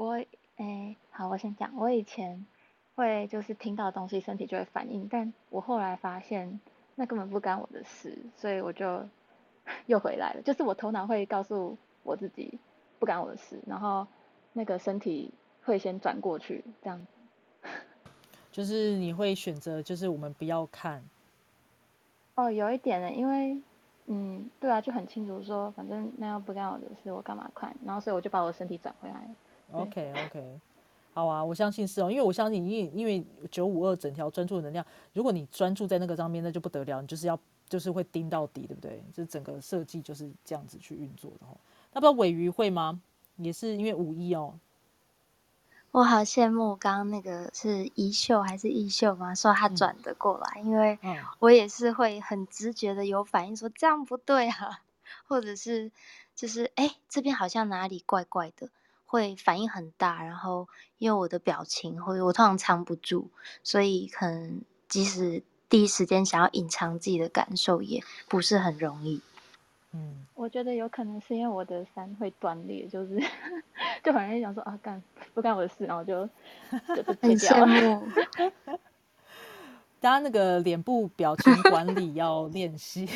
[0.00, 0.18] 我
[0.56, 1.76] 诶，好，我先讲。
[1.76, 2.46] 我以前
[2.94, 6.58] 会就是听到东西，身体就会反应，但我后来发现
[6.94, 9.06] 那根本不干我的事，所以我就
[9.84, 10.40] 又回来了。
[10.40, 12.58] 就是我头脑会告诉我自己
[12.98, 14.06] 不干我的事，然后
[14.54, 15.34] 那个身体
[15.64, 17.06] 会先转过去，这样。
[18.50, 21.04] 就是你会选择，就是我们不要看。
[22.36, 23.60] 哦，有一点呢，因为
[24.06, 27.76] 嗯，对啊，就很清楚说，反正那又不干我的事，我干嘛看？
[27.84, 29.28] 然后所以我就把我的身体转回来。
[29.72, 30.60] OK OK，
[31.14, 39.02] 好啊，我相信是哦，因为我相信，因为因为九五二整条专注的能量，如果你专注在那个上面，那就不得了，你就是要就是会盯到底，对不对？
[39.14, 41.56] 这整个设计就是这样子去运作的哦。
[41.92, 43.00] 那不知道尾鱼会吗？
[43.36, 44.54] 也是因为五一哦。
[45.92, 49.34] 我好羡慕刚刚那个是一秀还是一秀吗？
[49.34, 54.82] 说他转的过来，因为嗯我也是会很直觉的有反应，说这样不对啊，
[55.26, 55.90] 或者是
[56.36, 58.68] 就是哎这边好像哪里怪怪的。
[59.10, 63.28] 会反应很大，然后因为我的表情或者我通常藏不住，
[63.64, 69.20] 所以可能即使第一时间想要隐藏自己的感受，也不是很容易。
[69.92, 73.20] 嗯，我觉得有可能是因为我的山会断裂，就是
[74.04, 75.02] 就很容易想说啊干
[75.34, 76.24] 不干我的事，然后就
[76.94, 78.80] 就就 很切掉羡了。
[80.00, 83.08] 慕，大家那个脸部表情管理要练习。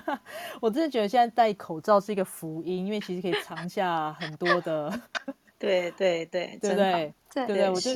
[0.60, 4.92] 我真的觉得现在戴口罩是一个福音，因为其实可以藏下很多的，
[5.58, 7.14] 对对对，对不对？
[7.32, 7.70] 对对？
[7.70, 7.90] 我就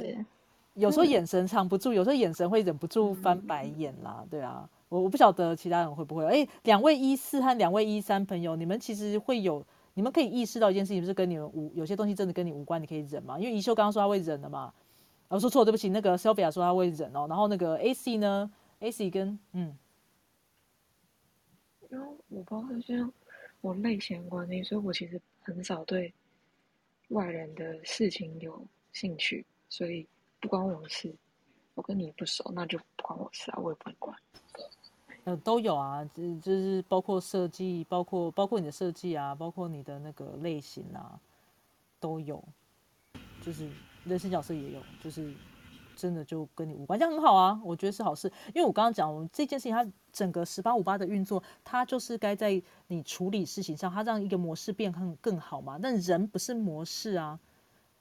[0.75, 4.69] 有时候眼神藏不住，有时候眼神会忍不住翻嗯白眼啦，对啊。
[4.89, 6.25] 我我不晓得其他人会不会。
[6.27, 9.65] 哎，两位一四和两位一三朋友，你们其实会有，
[9.95, 13.39] 你们可以意识到一件事情，是跟你们无有些东西真的跟你无关，你可以忍嘛？
[13.39, 14.73] 因为宜秀刚刚说他会忍的嘛，
[15.31, 18.51] 我说错，对不起，那个 Sylvia 说他会忍哦，然后那个 AC 呢
[18.81, 19.77] ，AC 跟嗯
[21.89, 23.13] 因为我不知道，像
[23.61, 26.13] 我类型关系，所以我其实很少对
[27.09, 30.07] 外人的事情有兴趣，所以
[30.41, 31.15] 不关我的事。
[31.75, 34.17] 我跟你不熟，那就不关我事啊，我也不会管。
[35.25, 41.19] 呃都有啊，就就是包括设计，包括包括你的设计啊，包括你的那个类型啊，
[42.01, 42.43] 都有，
[43.41, 43.69] 就是
[44.05, 45.33] 人生角色也有，就是
[45.95, 48.33] 真的就跟你无关，这样很好啊，我觉得是好事。
[48.55, 55.79] 因为我刚刚讲，我们这件事情它整个十八五八的运作，它就是该在你处理事情上，它让一个模式变更更好嘛。
[55.81, 57.39] 但人不是模式啊，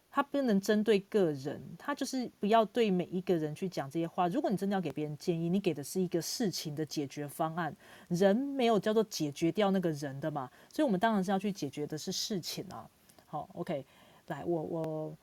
[0.10, 4.30] 它不能针对个人，他就是不要对每一个人去讲这些话。
[4.30, 7.76] 如果你真的要给别人建议，你给的是一个事情的解决方案，
[8.08, 12.90] 人没有叫做解决掉那个人的嘛，所以我们当然是要去解决的是事情啊。
[13.28, 13.86] 好，OK，
[14.28, 15.18] 来，我我。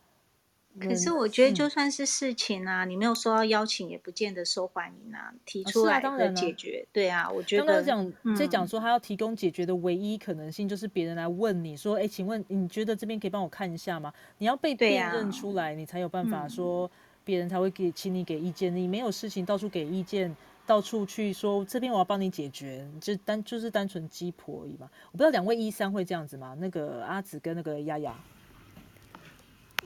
[0.78, 5.32] 可是我觉得，就算是事情啊，你没有收到邀请，也不见得受欢迎啊。
[5.44, 7.64] 提出来的解决，对啊，我觉得。
[7.64, 16.90] 刚刚讲在讲说，他要提供解决的唯一可能性，就是别人来问你说：“哎，请问你觉得这边可以帮我看一下吗？”你要被辨认出来，你才有办法说，
[17.24, 18.74] 别人才会给，请你给意见。
[18.74, 24.90] 你没有事情到处给意见，到处去说这边我要帮你解决，就单就是单纯鸡婆而已嘛。
[25.10, 26.54] 我不知道两位医三会这样子吗？
[26.60, 28.14] 那个阿紫跟那个丫丫。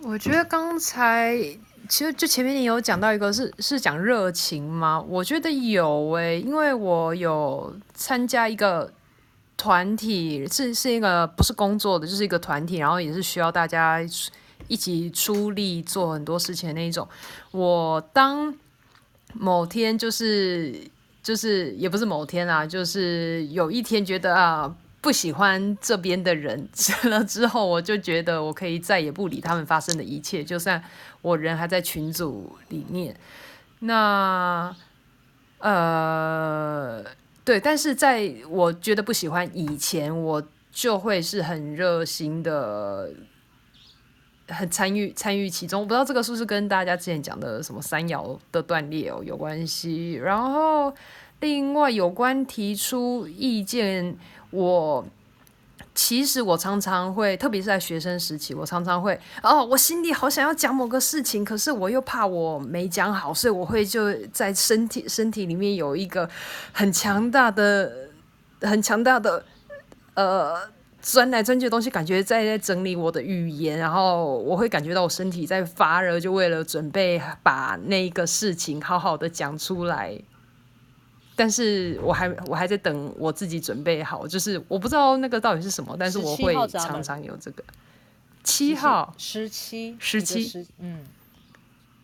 [0.02, 1.36] 我觉得刚才
[1.88, 5.00] 其实就前面你有讲到一个是是讲热情吗？
[5.06, 8.90] 我觉得有诶，因为我有参加一个
[9.56, 14.00] 团体，是是一个不是工作的，就是一个团体，然后也是需要大家
[14.68, 17.06] 一起出力做很多事情的那一种。
[17.50, 18.54] 我当
[19.34, 20.74] 某天就是
[21.22, 24.74] 就是也不是某天啊，就是有一天觉得啊。
[25.02, 26.68] 不喜欢这边的人
[27.08, 30.82] 了之后，我就觉得我可以再也不理他们发生的一切，就算
[31.22, 33.16] 我人还在群组里面。
[33.78, 34.76] 那
[35.58, 37.02] 呃，
[37.44, 43.10] 对，但是在我觉得不喜欢以前，我就会是很热心的，
[44.48, 45.80] 很参与参与其中。
[45.80, 50.12] 我不知道这个是不是跟大家之前讲的什么三爻的断裂哦有关系。
[50.12, 50.94] 然后
[51.40, 54.18] 另外有关提出意见。
[54.50, 55.04] 我
[55.94, 66.28] 其实我常常会，特别是在学生时期，我常常会哦，我心里好想要讲某个事情，可是我又怕我没讲好，所以我会就在身体身体里面有一个
[66.72, 68.08] 很强大的、
[68.62, 69.44] 很强大的
[70.14, 70.56] 呃
[71.02, 80.18] 钻来钻去的东西，感觉在在整理我的语言，然后我会感觉到我身体在发热，就为了准备把那个事情好好的讲出来。
[81.40, 87.64] 但是我还我还在等我自己准备好，就是我不知道那个到底是什么，但是我会常常有这个。
[88.44, 89.14] 七号。
[89.16, 89.96] 十七。
[89.98, 90.68] 十七。
[90.80, 91.02] 嗯。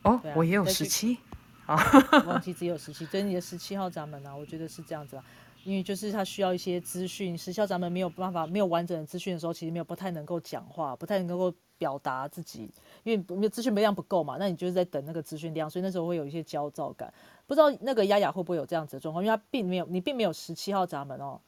[0.04, 1.18] 哦，我也有十七？
[1.66, 1.76] 啊，
[2.26, 5.24] 忘记只有十七，所以你的十七号闸门啊，我觉得是这样子啊，
[5.64, 12.70] 因为就是他需要一些资讯，十七号闸门没有办法没有完整的资讯的时候，其实没有不太能够讲话，不太能够表达自己，
[13.04, 17.12] 因为没有资讯量不够嘛，那你就是在等那个资讯量，所以那时候会有一些焦躁感。
[17.46, 21.40] 不知道那个丫丫会不会有这样子的状况，因为他并没有，你并没有十七号闸门哦，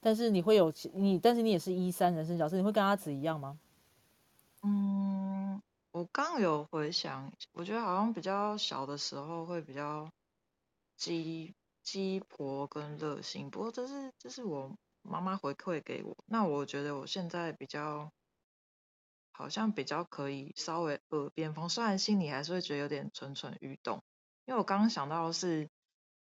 [0.00, 3.58] 但是你会有你，但是你也是一三人生角色，你会跟阿紫一样吗？
[4.62, 10.08] 嗯，我刚有回想，我觉得好像比较小的时候会比较
[10.96, 14.70] 鸡鸡婆跟热心，不过这是这是我
[15.02, 18.12] 妈妈回馈给我，那我觉得我现在比较
[19.32, 24.02] 好像比较可以稍微耳边风，虽然心里还是会觉得有点蠢蠢欲动。
[24.46, 25.68] 因为我刚刚想到的是，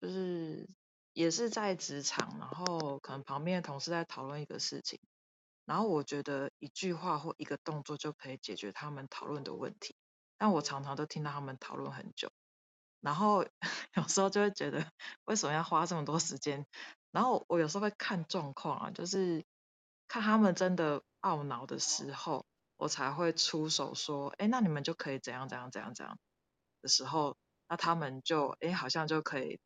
[0.02, 0.68] 就是
[1.14, 5.00] 也是在职场，然后可能旁边的同事在讨论一个事情，
[5.66, 9.96] 然后我觉得一句话或一个动作就可以解决他们讨论的问题，
[10.38, 12.30] 但我常常都听到他们讨论很久，
[13.00, 13.46] 然后
[13.96, 14.92] 有时候就会觉得
[15.26, 16.66] 为什么要花这么多时间？
[17.12, 19.46] 然后我有时候会看状况啊，就是
[20.08, 22.46] 看他们真的懊恼的时候，
[22.76, 26.20] 我才会出手说，哎，那你们就可以怎样怎样怎样怎样
[26.82, 27.38] 的时候。
[27.70, 29.60] 那他们就哎，好像就可以，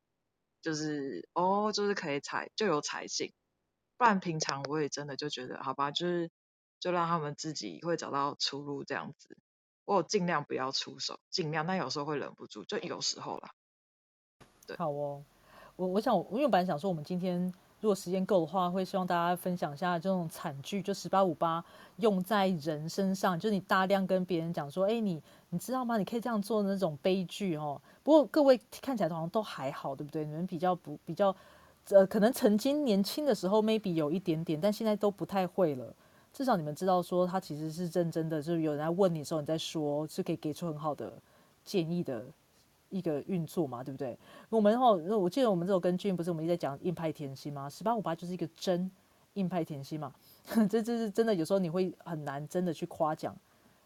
[0.62, 3.34] 就是哦，就是可以采就有采信，
[3.98, 6.30] 不然平常我也真的就觉得好吧，就是
[6.80, 9.38] 就让他们自己会找到出路这样子。
[9.86, 13.52] 我尽量不要出手，尽量，但有时候会忍不住，就有时候啦。
[14.68, 15.26] 对，好哦，
[15.78, 17.54] 我我想，因为本来想说我们今天。
[17.84, 21.62] 如果时间够的话，会希望大家分享一下这种惨剧，就十八五八
[21.98, 25.98] 用在人身上，就是你大量跟别人讲说，哎，你你知道吗？
[25.98, 27.82] 你可以这样做的那种悲剧哦。
[28.02, 30.24] 不过各位看起来好像都还好，对不对？
[30.24, 31.36] 你们比较不比较，
[31.90, 35.94] 呃，可能曾经年轻的时候 maybe 有一点点，但现在都不太会了。
[36.32, 41.12] 至少你们知道说他其实是认真的，就是有人在问你的时候，你在说是可以给出很好的
[41.66, 42.24] 建议的。
[42.94, 44.16] 一个运作嘛，对不对？
[44.50, 47.68] 我们哈，我记得我们这首跟俊不是我们一直在讲硬派甜心吗？
[47.68, 48.90] 十八五八就是一个真
[49.34, 50.14] 硬派甜心嘛，
[50.70, 51.34] 这这是真的。
[51.34, 53.36] 有时候你会很难真的去夸奖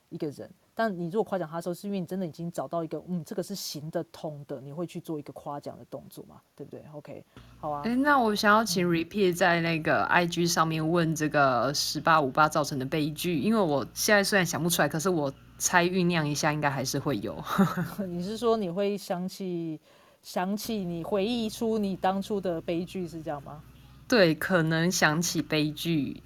[0.09, 7.25] 一个人，但你如果夸奖他的时候，是因为你真的已经找到一个，嗯，这个是行得通的，你会去做一个夸奖的动作嘛，对不对？OK，
[7.59, 7.81] 好啊。
[7.83, 15.33] 哎，那我想要请 Repeat 在那个 IG 上面问这个十八五八造成的悲剧，因为我现在虽然想不出来，可是我。
[15.59, 17.35] 猜酝酿一下，应该还是会有。
[18.07, 19.79] 你是说你会想起
[20.21, 23.63] 想起你回忆出你当初的悲剧是这样吗？
[24.07, 26.21] 对，可能想起悲剧，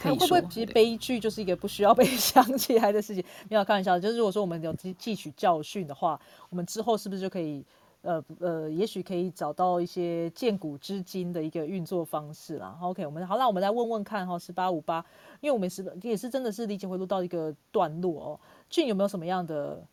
[0.00, 3.22] 可以会不会其实悲剧就是一个不需要被 想起来的事情？
[3.50, 7.62] 没有开玩笑，就是如果说我们有汲汲取教训的话，我们之后是不是就可以
[8.00, 12.78] 呃呃，也许可以找到一些见古知今的一个运作方式啦。
[12.80, 15.04] OK，我们好，那我们来问问看哈，十八五八，
[15.42, 18.40] 因为我们是也是真的是理解回路到一个段落哦。
[18.70, 19.84] 俊有没有什么样的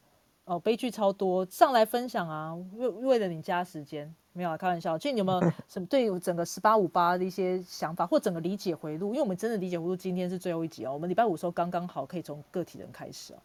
[0.45, 2.55] 哦悲剧超多上来分享啊？
[2.75, 4.15] 为为了你加时间。
[4.37, 4.95] 没有啊，开玩笑。
[4.97, 9.09] 就，你有没有 什么对整个十八五八的一些想法，或整个理解回路？
[9.09, 13.37] 因为我们真的理解回路今天是最后一集哦，我们礼拜五的时候刚刚好可以从个体人开始哦。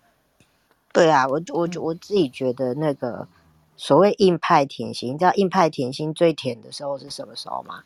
[0.93, 3.27] 对啊，我我嗯我自己觉得那个
[3.77, 7.83] 所谓硬派甜心，你知道硬派甜心最甜的时候是什么时候吗？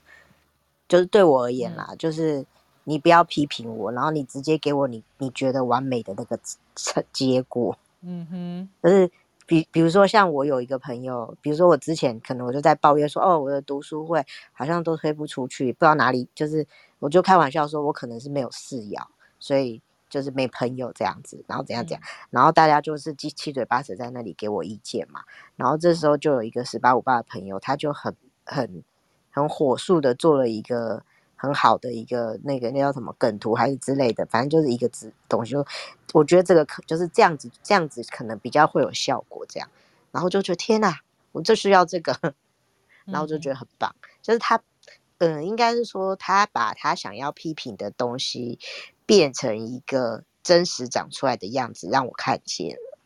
[0.88, 2.44] 就是对我而言嗯啦，就是
[2.84, 6.38] 你不要批评我，然后你直接给我你你觉得完美的那个
[6.74, 7.78] 成结果。
[8.02, 9.10] 嗯哼，就是
[9.46, 16.66] 比比如说像我有一个朋友，比如说我之前可能我就在抱怨说，哦，我的读书会好像都推不出去，不知道哪里，就是
[16.98, 19.00] 我就开玩笑说我可能是没有室友，
[19.38, 19.80] 所以
[20.10, 25.20] 就是没朋友这样子，然后怎样怎样，然后大家就是七七嘴八舌在那里给我意见嘛，
[25.54, 28.82] 然后这时候就有一个十八五八的朋友，他就很很
[29.30, 31.02] 很火速的做了一个。
[31.46, 35.52] 很好的一个那个那叫什么梗图还是之类的，反正就是一个字东西。
[35.52, 35.64] 就
[36.12, 39.46] 我觉得这个可就是这样子，这样子可能比较会有效果。
[39.48, 39.68] 这样，
[40.10, 40.98] 然后就觉得天哪，
[41.30, 42.34] 我就需要这个，
[43.06, 43.94] 然后就觉得很棒。
[44.20, 44.60] 就是他，
[45.18, 48.58] 嗯，应该是说他把他想要批评的东西
[49.06, 52.98] 变成一个真实长出来的样子，让我看见了。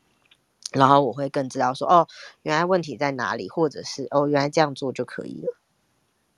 [0.73, 2.09] 然后我会更知道说，哦，
[2.43, 5.60] 原来问题在哪里，或者是哦，原来这样做就可以了。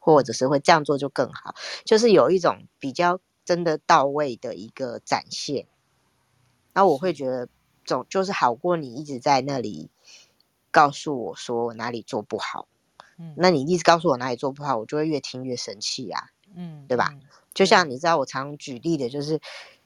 [0.05, 5.68] 或者是会这样做就更好，就是有一种比较真的到位的一个展现。
[6.72, 7.48] 那我会觉得，
[7.84, 9.90] 总就是好过你一直在那里
[10.72, 12.66] 告诉我说我哪里做不好。
[13.16, 17.11] 嗯，那你一直告诉我哪里做不好，我就会越听越生气啊，嗯，对吧？
[17.12, 17.20] 嗯
[17.55, 19.38] 就像你知道，我常举例的就是，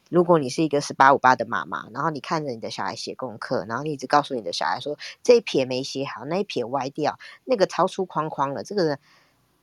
[0.08, 9.00] 如果你是一个十八五八的妈妈，然后你看着你的小孩写功课，然后你一直告诉你的小孩说这一撇没写好，那一撇歪掉，那个超出框框了，这个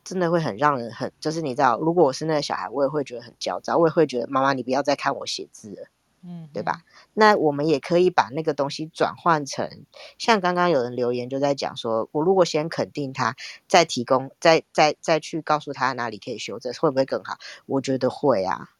[0.03, 5.87] 真的会很让人很，就是你知道，如果我是那个小孩，我也会觉得很焦躁，我也会觉得妈妈你不要再看我写字了，
[6.23, 6.81] 嗯，对吧？
[7.13, 9.85] 那我们也可以把那个东西转换成，
[10.17, 13.35] 像刚刚有人留言就在讲说，我如果先肯定他，
[13.67, 17.37] 再提供，再再再去告诉他哪里可以修正，会不会更好？
[17.65, 18.72] 我觉得会啊。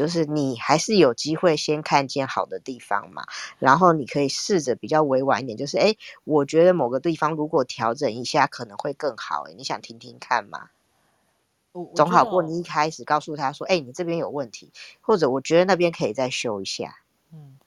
[0.00, 3.22] 就是你还是有机会先看见好的地方嘛，
[3.58, 10.70] 然后你可以试着比较委婉一点，就是诶，我觉得某个地方如果调整一下可能会更好，诶，你想听听看吗？
[11.94, 14.72] 总好过你一开始告诉他说，诶，你这边有问题，
[15.02, 17.02] 或者我觉得那边可以再修一下。
[17.30, 17.58] 嗯，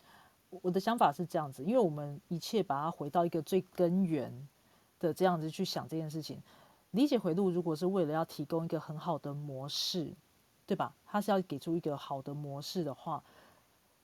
[0.49, 4.47] 我的想法是这样子，因为我们一切把它回到一个最根源
[4.99, 6.41] 的这样子去想这件事情。
[6.89, 10.13] 理解回路如果是为了要提供一个很好的模式，
[10.73, 10.91] 对吧？
[11.05, 13.23] 他是要给出一个好的模式的话，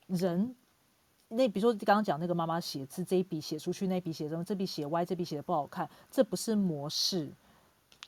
[0.06, 0.56] 人
[1.28, 7.32] 那比如说刚刚讲那个妈妈写字，这一笔写出去，那笔写什么，这笔写歪，这笔写的不好看，这不是模式。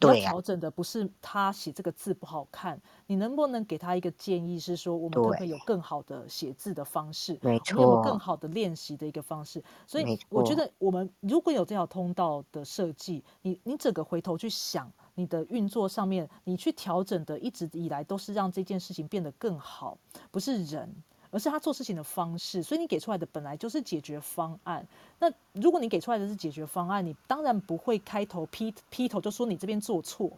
[0.01, 7.39] 要对呀调整的不是他写这个字不好看，你能不能给他一个建议，是说我们可不可以有更好的写字的方式？
[7.41, 9.64] 没我们有没有更好的练习的一个方式？
[9.88, 19.97] 所以我觉得我们如果有这条通道的设计，你你整个回头去想你的运作上面，你去调整的一直以来都是让这件事情变得更好，
[20.32, 20.93] 不是人。
[21.34, 24.86] 而是他做事情的方式，所以你给出来的本来就是解决方案。
[25.18, 30.30] 那如果你给出来的是解决方案，你当然不会开头劈劈头就说你这边做错，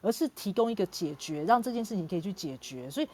[0.00, 2.90] 而是提供一个解决，让这件事情可以去解决。
[2.90, 3.08] 所以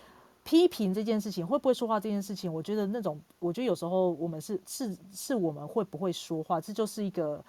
[0.45, 7.45] 批评这件事情，会不会说话这件事情，我觉得那种，我觉得有时候我们是是是我们会不会说话，这就是一个。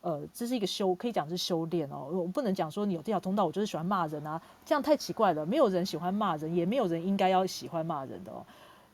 [0.00, 2.08] 呃，这是一个修，可以讲是修炼哦。
[2.10, 5.44] 我不能讲说你有这条通道，我就是喜欢骂人啊，这样太奇怪了。
[5.44, 8.44] 没有人喜欢骂人，也没有人应该要喜欢骂人的哦。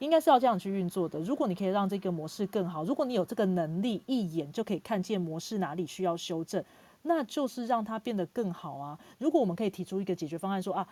[0.00, 1.20] 应该是要这样去运作的。
[1.20, 6.62] 如果你可以让这个模式更好，如果你有这个能力，一眼就可以看见模式哪里需要修正，
[7.02, 8.98] 那就是让它变得更好啊。
[9.18, 10.86] 如果我们可以提出一个解决方案，说啊，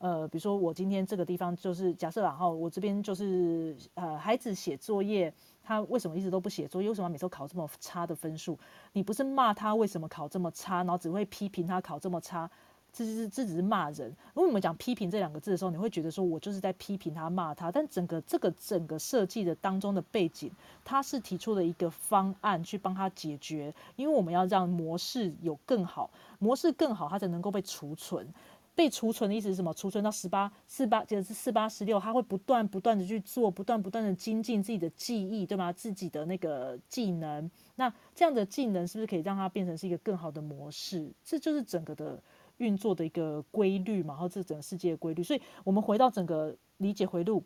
[0.00, 5.32] 呃，比如说我今天这个地方就是假设然后我这边就是呃，孩子写作业，
[5.62, 6.88] 他为什么一直都不写作业？
[6.88, 8.58] 为什么每次都考这么差的分数？
[8.94, 12.50] 你不是骂他为什么考这么差，然后只会批评他考这么差。
[12.92, 14.08] 这是这只是骂人。
[14.34, 17.70] 如果我们讲批评这两个字的时候，你会觉得说我就是在批评他、骂他。
[17.70, 20.50] 但整个这个整个设计的当中的背景，
[20.84, 23.72] 他是提出了一个方案去帮他解决。
[23.94, 28.26] 因为我们要让模式有更好，模式更好，它才能够被储存。
[28.80, 29.74] 被储存的意思是什么？
[29.74, 35.70] 储存到十八、四八，就是四八十六，它会不断不断的去做，不断不断的精进自己的记忆，对吗？
[35.70, 37.50] 自己的那个技能。
[37.74, 41.12] 那这样的技能是不是可以让它变成是一个更好的模式？
[41.22, 42.18] 这就是整个的。
[42.60, 45.22] 运作的一个规律嘛，然后这整个世界的规律。
[45.22, 47.42] 所以我们回到整个理解回路，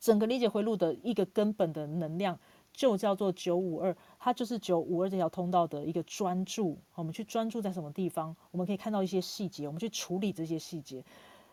[0.00, 2.38] 整个理解回路的一个根本的能量。
[2.72, 6.78] 就叫做九五二，它就是九五二这条通道的一个专注。
[6.94, 11.04] 我们去专注在什么地方，我们可以看到一些细节，我们去处理这些细节。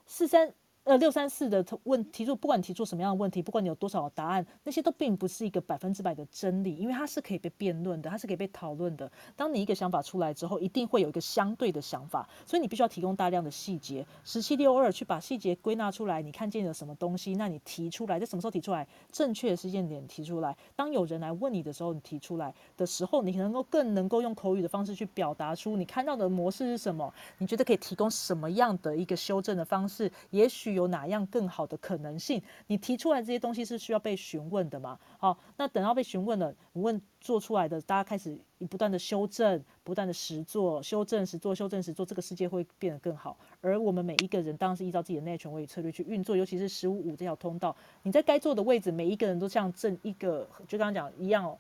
[0.05, 0.53] 四三。
[0.89, 9.11] 呃，六三四的问提出，不管提出什么样的问题，不管你有多少答案，那些都并不是一个百分之百的真理，因为它是可以被辩论的，它是可以被讨论的。
[9.35, 14.03] 当你一个想法出来之后，一定会有一个相对的想法，所以你必须要提供大量的细节。
[14.23, 18.87] 十七六二去把细节归纳出来，你看见了什么东西，那你提出来，在什么时候提出来？
[19.11, 20.57] 正确的时间点提出来。
[20.75, 27.13] 当有人来问你的时候，你提出来的时候，你能够更能够用口语的方式去表达出你看到的模式是什么？
[27.37, 30.11] 你觉得可以提供什么样的一个修正的方式？
[30.31, 32.41] 也许有哪样更好的可能性？
[32.67, 34.97] 你提出来这些东西是需要被询问的嘛？
[35.17, 38.37] 好，那等到被询问了，问做出来的，大家开始
[38.69, 43.37] 不断的修正，不断的实做，修正实做，修正实做，这个世界会变得更好。
[43.61, 51.57] 而我们每一个人当然是依照自己的内权威策略去运作，尤其是十五五这条通道，你在该做的位置，每一个人都像正一个，就刚刚讲一样哦。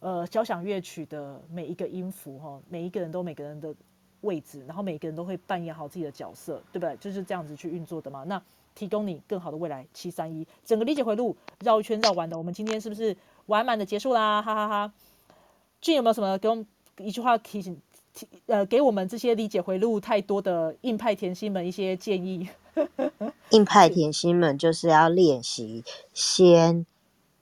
[0.00, 3.74] 呃，交响乐曲的每一个音符哈，每一个人都每个人的
[4.24, 6.96] 位置，然后每个人都会扮演好自己的角色，对不对？
[6.96, 8.24] 就是这样子去运作的嘛。
[8.24, 8.42] 那
[8.74, 13.16] 提供你更好的未来，七三一整个理解回路绕一圈绕完的，我们今天是不是
[13.46, 14.42] 完满的结束啦？
[14.42, 14.92] 哈哈哈！
[15.80, 16.66] 俊有没有什么给我们
[16.98, 17.80] 一句话提醒
[18.12, 22.48] 提呃给我们这些理解回路太多的硬派甜心们一些建议？
[23.50, 26.84] 硬派甜心们就是要练习先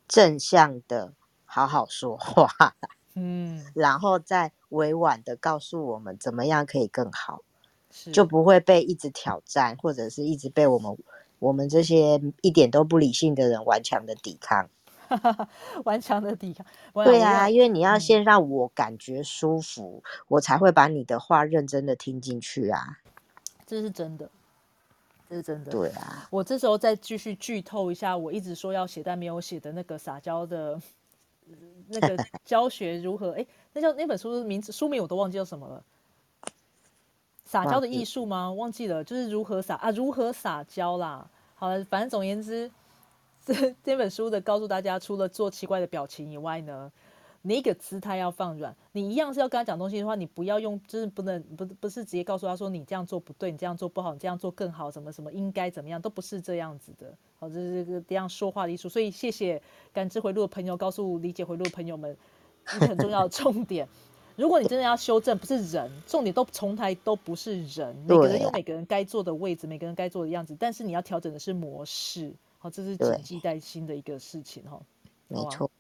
[0.07, 1.15] 正向的
[1.47, 2.75] 好好说话，
[3.15, 7.43] 嗯，然后再委婉的告诉我们怎么样可以更好，
[7.91, 10.97] 是就不会被一直挑战，或者是一直被我们
[11.39, 14.69] 我们这些一点都不理性的人顽强的抵抗。
[15.85, 16.65] 顽强的抵抗。
[16.95, 22.99] 我对啊，因为你要嗯先让我感觉舒服，我才会把你的话认真的听进去啊。
[23.67, 24.31] 这是真的，
[25.29, 25.71] 这是真的。
[25.71, 30.81] 对啊，我这时候再继续剧透一下，我一直说要写但没有写的那个撒娇的，
[31.89, 33.33] 那个教学如何？
[33.33, 35.83] 哎，那叫那本书的名字书名我都忘记叫什么了。
[37.45, 38.51] 撒娇的艺术吗？
[38.51, 41.29] 忘记了，就是如何撒啊，如何撒娇啦。
[41.55, 42.71] 好了，反正总言之，
[43.45, 46.91] 这这本书的告诉大家，除了做奇怪的表情以外呢，
[47.43, 48.75] 你一个姿态要放软。
[48.93, 57.15] 你一样是要跟他讲东西的话，你不要用，就是不能不不是直接告诉他说你这样做不对，你这样做不好，你这样做更好，什么什么应该怎么样，都不是这样子的。
[57.39, 58.89] 好，这是这个这样说话的艺术。
[58.89, 59.61] 所以谢谢
[59.93, 62.17] 感知回路的朋友，告诉理解回路的朋友们
[62.77, 63.89] 一个很重要的重点。
[64.35, 74.81] 如果你真的要修正，不是人，重点都从来都不是人，每个人有每个人该做的位置，每个人该做的样子，但是你要调整的是模式，好，这是对谨记在心的一个事情哈。
[75.29, 75.71] 没错。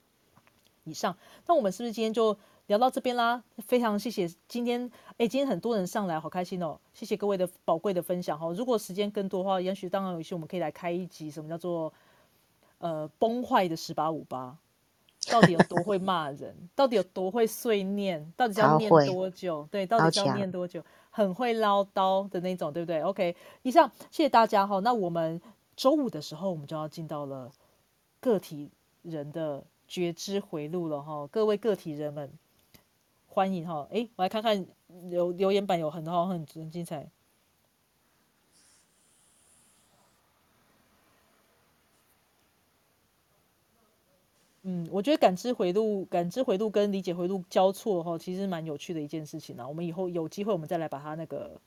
[0.85, 1.17] 以上，
[1.47, 3.43] 那我们是不是今天就聊到这边啦？
[3.59, 6.79] 非常谢谢今天，哎，今天很多人上来，好开心哦！
[6.95, 8.53] 谢谢各位的宝贵的分享哈。
[8.53, 11.93] 如果时间更多的话，也许当然有一些我们可以来开一集，什么叫做
[12.79, 14.57] 呃崩坏的十八五八，
[15.31, 19.69] 到底有多会骂人，到底有多会碎念，到底是要念多久？
[19.71, 20.85] 对，到底是要念多久？
[21.11, 24.81] 很会唠叨的那种，对不对？OK，以上谢谢大家哈。
[24.81, 25.41] 那我们
[25.77, 27.53] 周五的时候，我们就要进到了
[28.19, 28.71] 个体
[29.03, 29.63] 人的
[29.93, 32.33] 觉知回路了哈，各位个体人们，
[33.29, 33.87] 欢迎哈！
[33.91, 34.67] 诶，我来看看
[35.11, 37.11] 留留言板有很多很很精彩。
[44.63, 49.69] 嗯，我觉得感知回路、感知回路跟理解回路交错哈，其实蛮有趣的一件事情啊。
[49.69, 51.61] 我们以后有机会，我们再来把它那个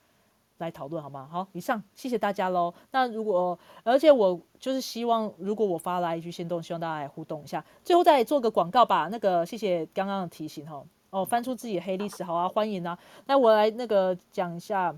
[0.57, 1.27] 来讨论好吗？
[1.31, 2.73] 好，以上谢谢大家喽。
[2.91, 7.63] 那如果而且我就是希望，如果我发来一句先动，希望大家来互动一下。
[7.83, 9.09] 最后再做个广告吧。
[9.11, 10.83] 那个谢谢刚刚的提醒哈。
[11.09, 12.97] 哦，翻出自己的黑历史，好啊，欢迎啊。
[13.25, 14.95] 那我来那个讲一下。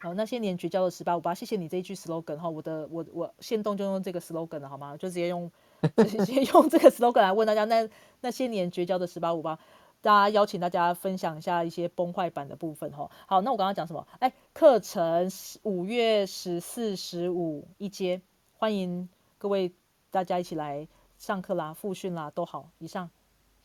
[0.00, 4.96] 好，那些年绝交的十八五八，谢谢你这一句 slogan 哈，我的我我现动就用这个 slogan 了好吗？
[4.96, 5.50] 就直接用
[6.06, 7.88] 直接用这个 slogan 来问大家，那
[8.20, 9.58] 那些年绝交的十八五八，
[10.00, 13.10] 大家邀请大家分享一下一些崩坏版的部分哈。
[13.26, 14.06] 好，那我刚刚讲什么？
[14.20, 15.30] 哎，课程
[15.62, 18.20] 五月十四、十五一阶，
[18.56, 19.08] 欢迎
[19.38, 19.72] 各位
[20.10, 20.86] 大家一起来
[21.18, 22.70] 上课啦、复训啦，都好。
[22.78, 23.10] 以上，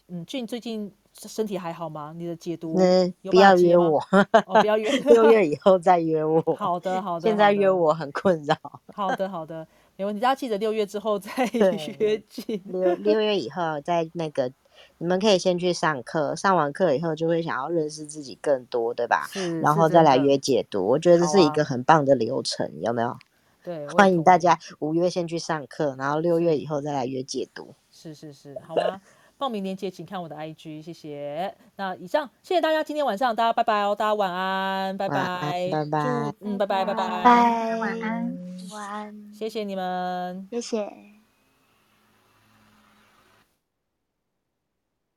[0.08, 2.14] 嗯，俊最近身体还好吗？
[2.18, 4.00] 你的解读那有不要约我，
[4.48, 6.42] 哦，不要约， 六月以后再约我。
[6.56, 8.56] 好的，好的，现在约我很困扰。
[8.92, 10.20] 好的，好的，没问题。
[10.20, 12.60] 大家记得六月之后再对 约进。
[12.66, 14.52] 六六月以后再那个，
[14.98, 19.28] 你们可以先去上课，上完课以后就会想要认识自己更多，对吧？
[19.32, 23.18] 是，然后再来约解读，我觉得这是一个很棒的流程，有没有？
[23.64, 24.24] 对，欢迎。
[24.24, 27.74] 大家五月先去上课，然后六月以后再来约解读。
[27.92, 29.02] 是是是，好吗？
[29.38, 31.54] 报名链接请看我的 IG，谢谢。
[31.76, 38.38] 那以上，谢谢大家，今天晚上大家拜拜哦，大家晚安，拜拜，拜拜祝嗯，拜拜拜拜，拜，晚安。
[38.72, 40.48] 晚安，谢谢你们。
[40.52, 41.13] 谢谢。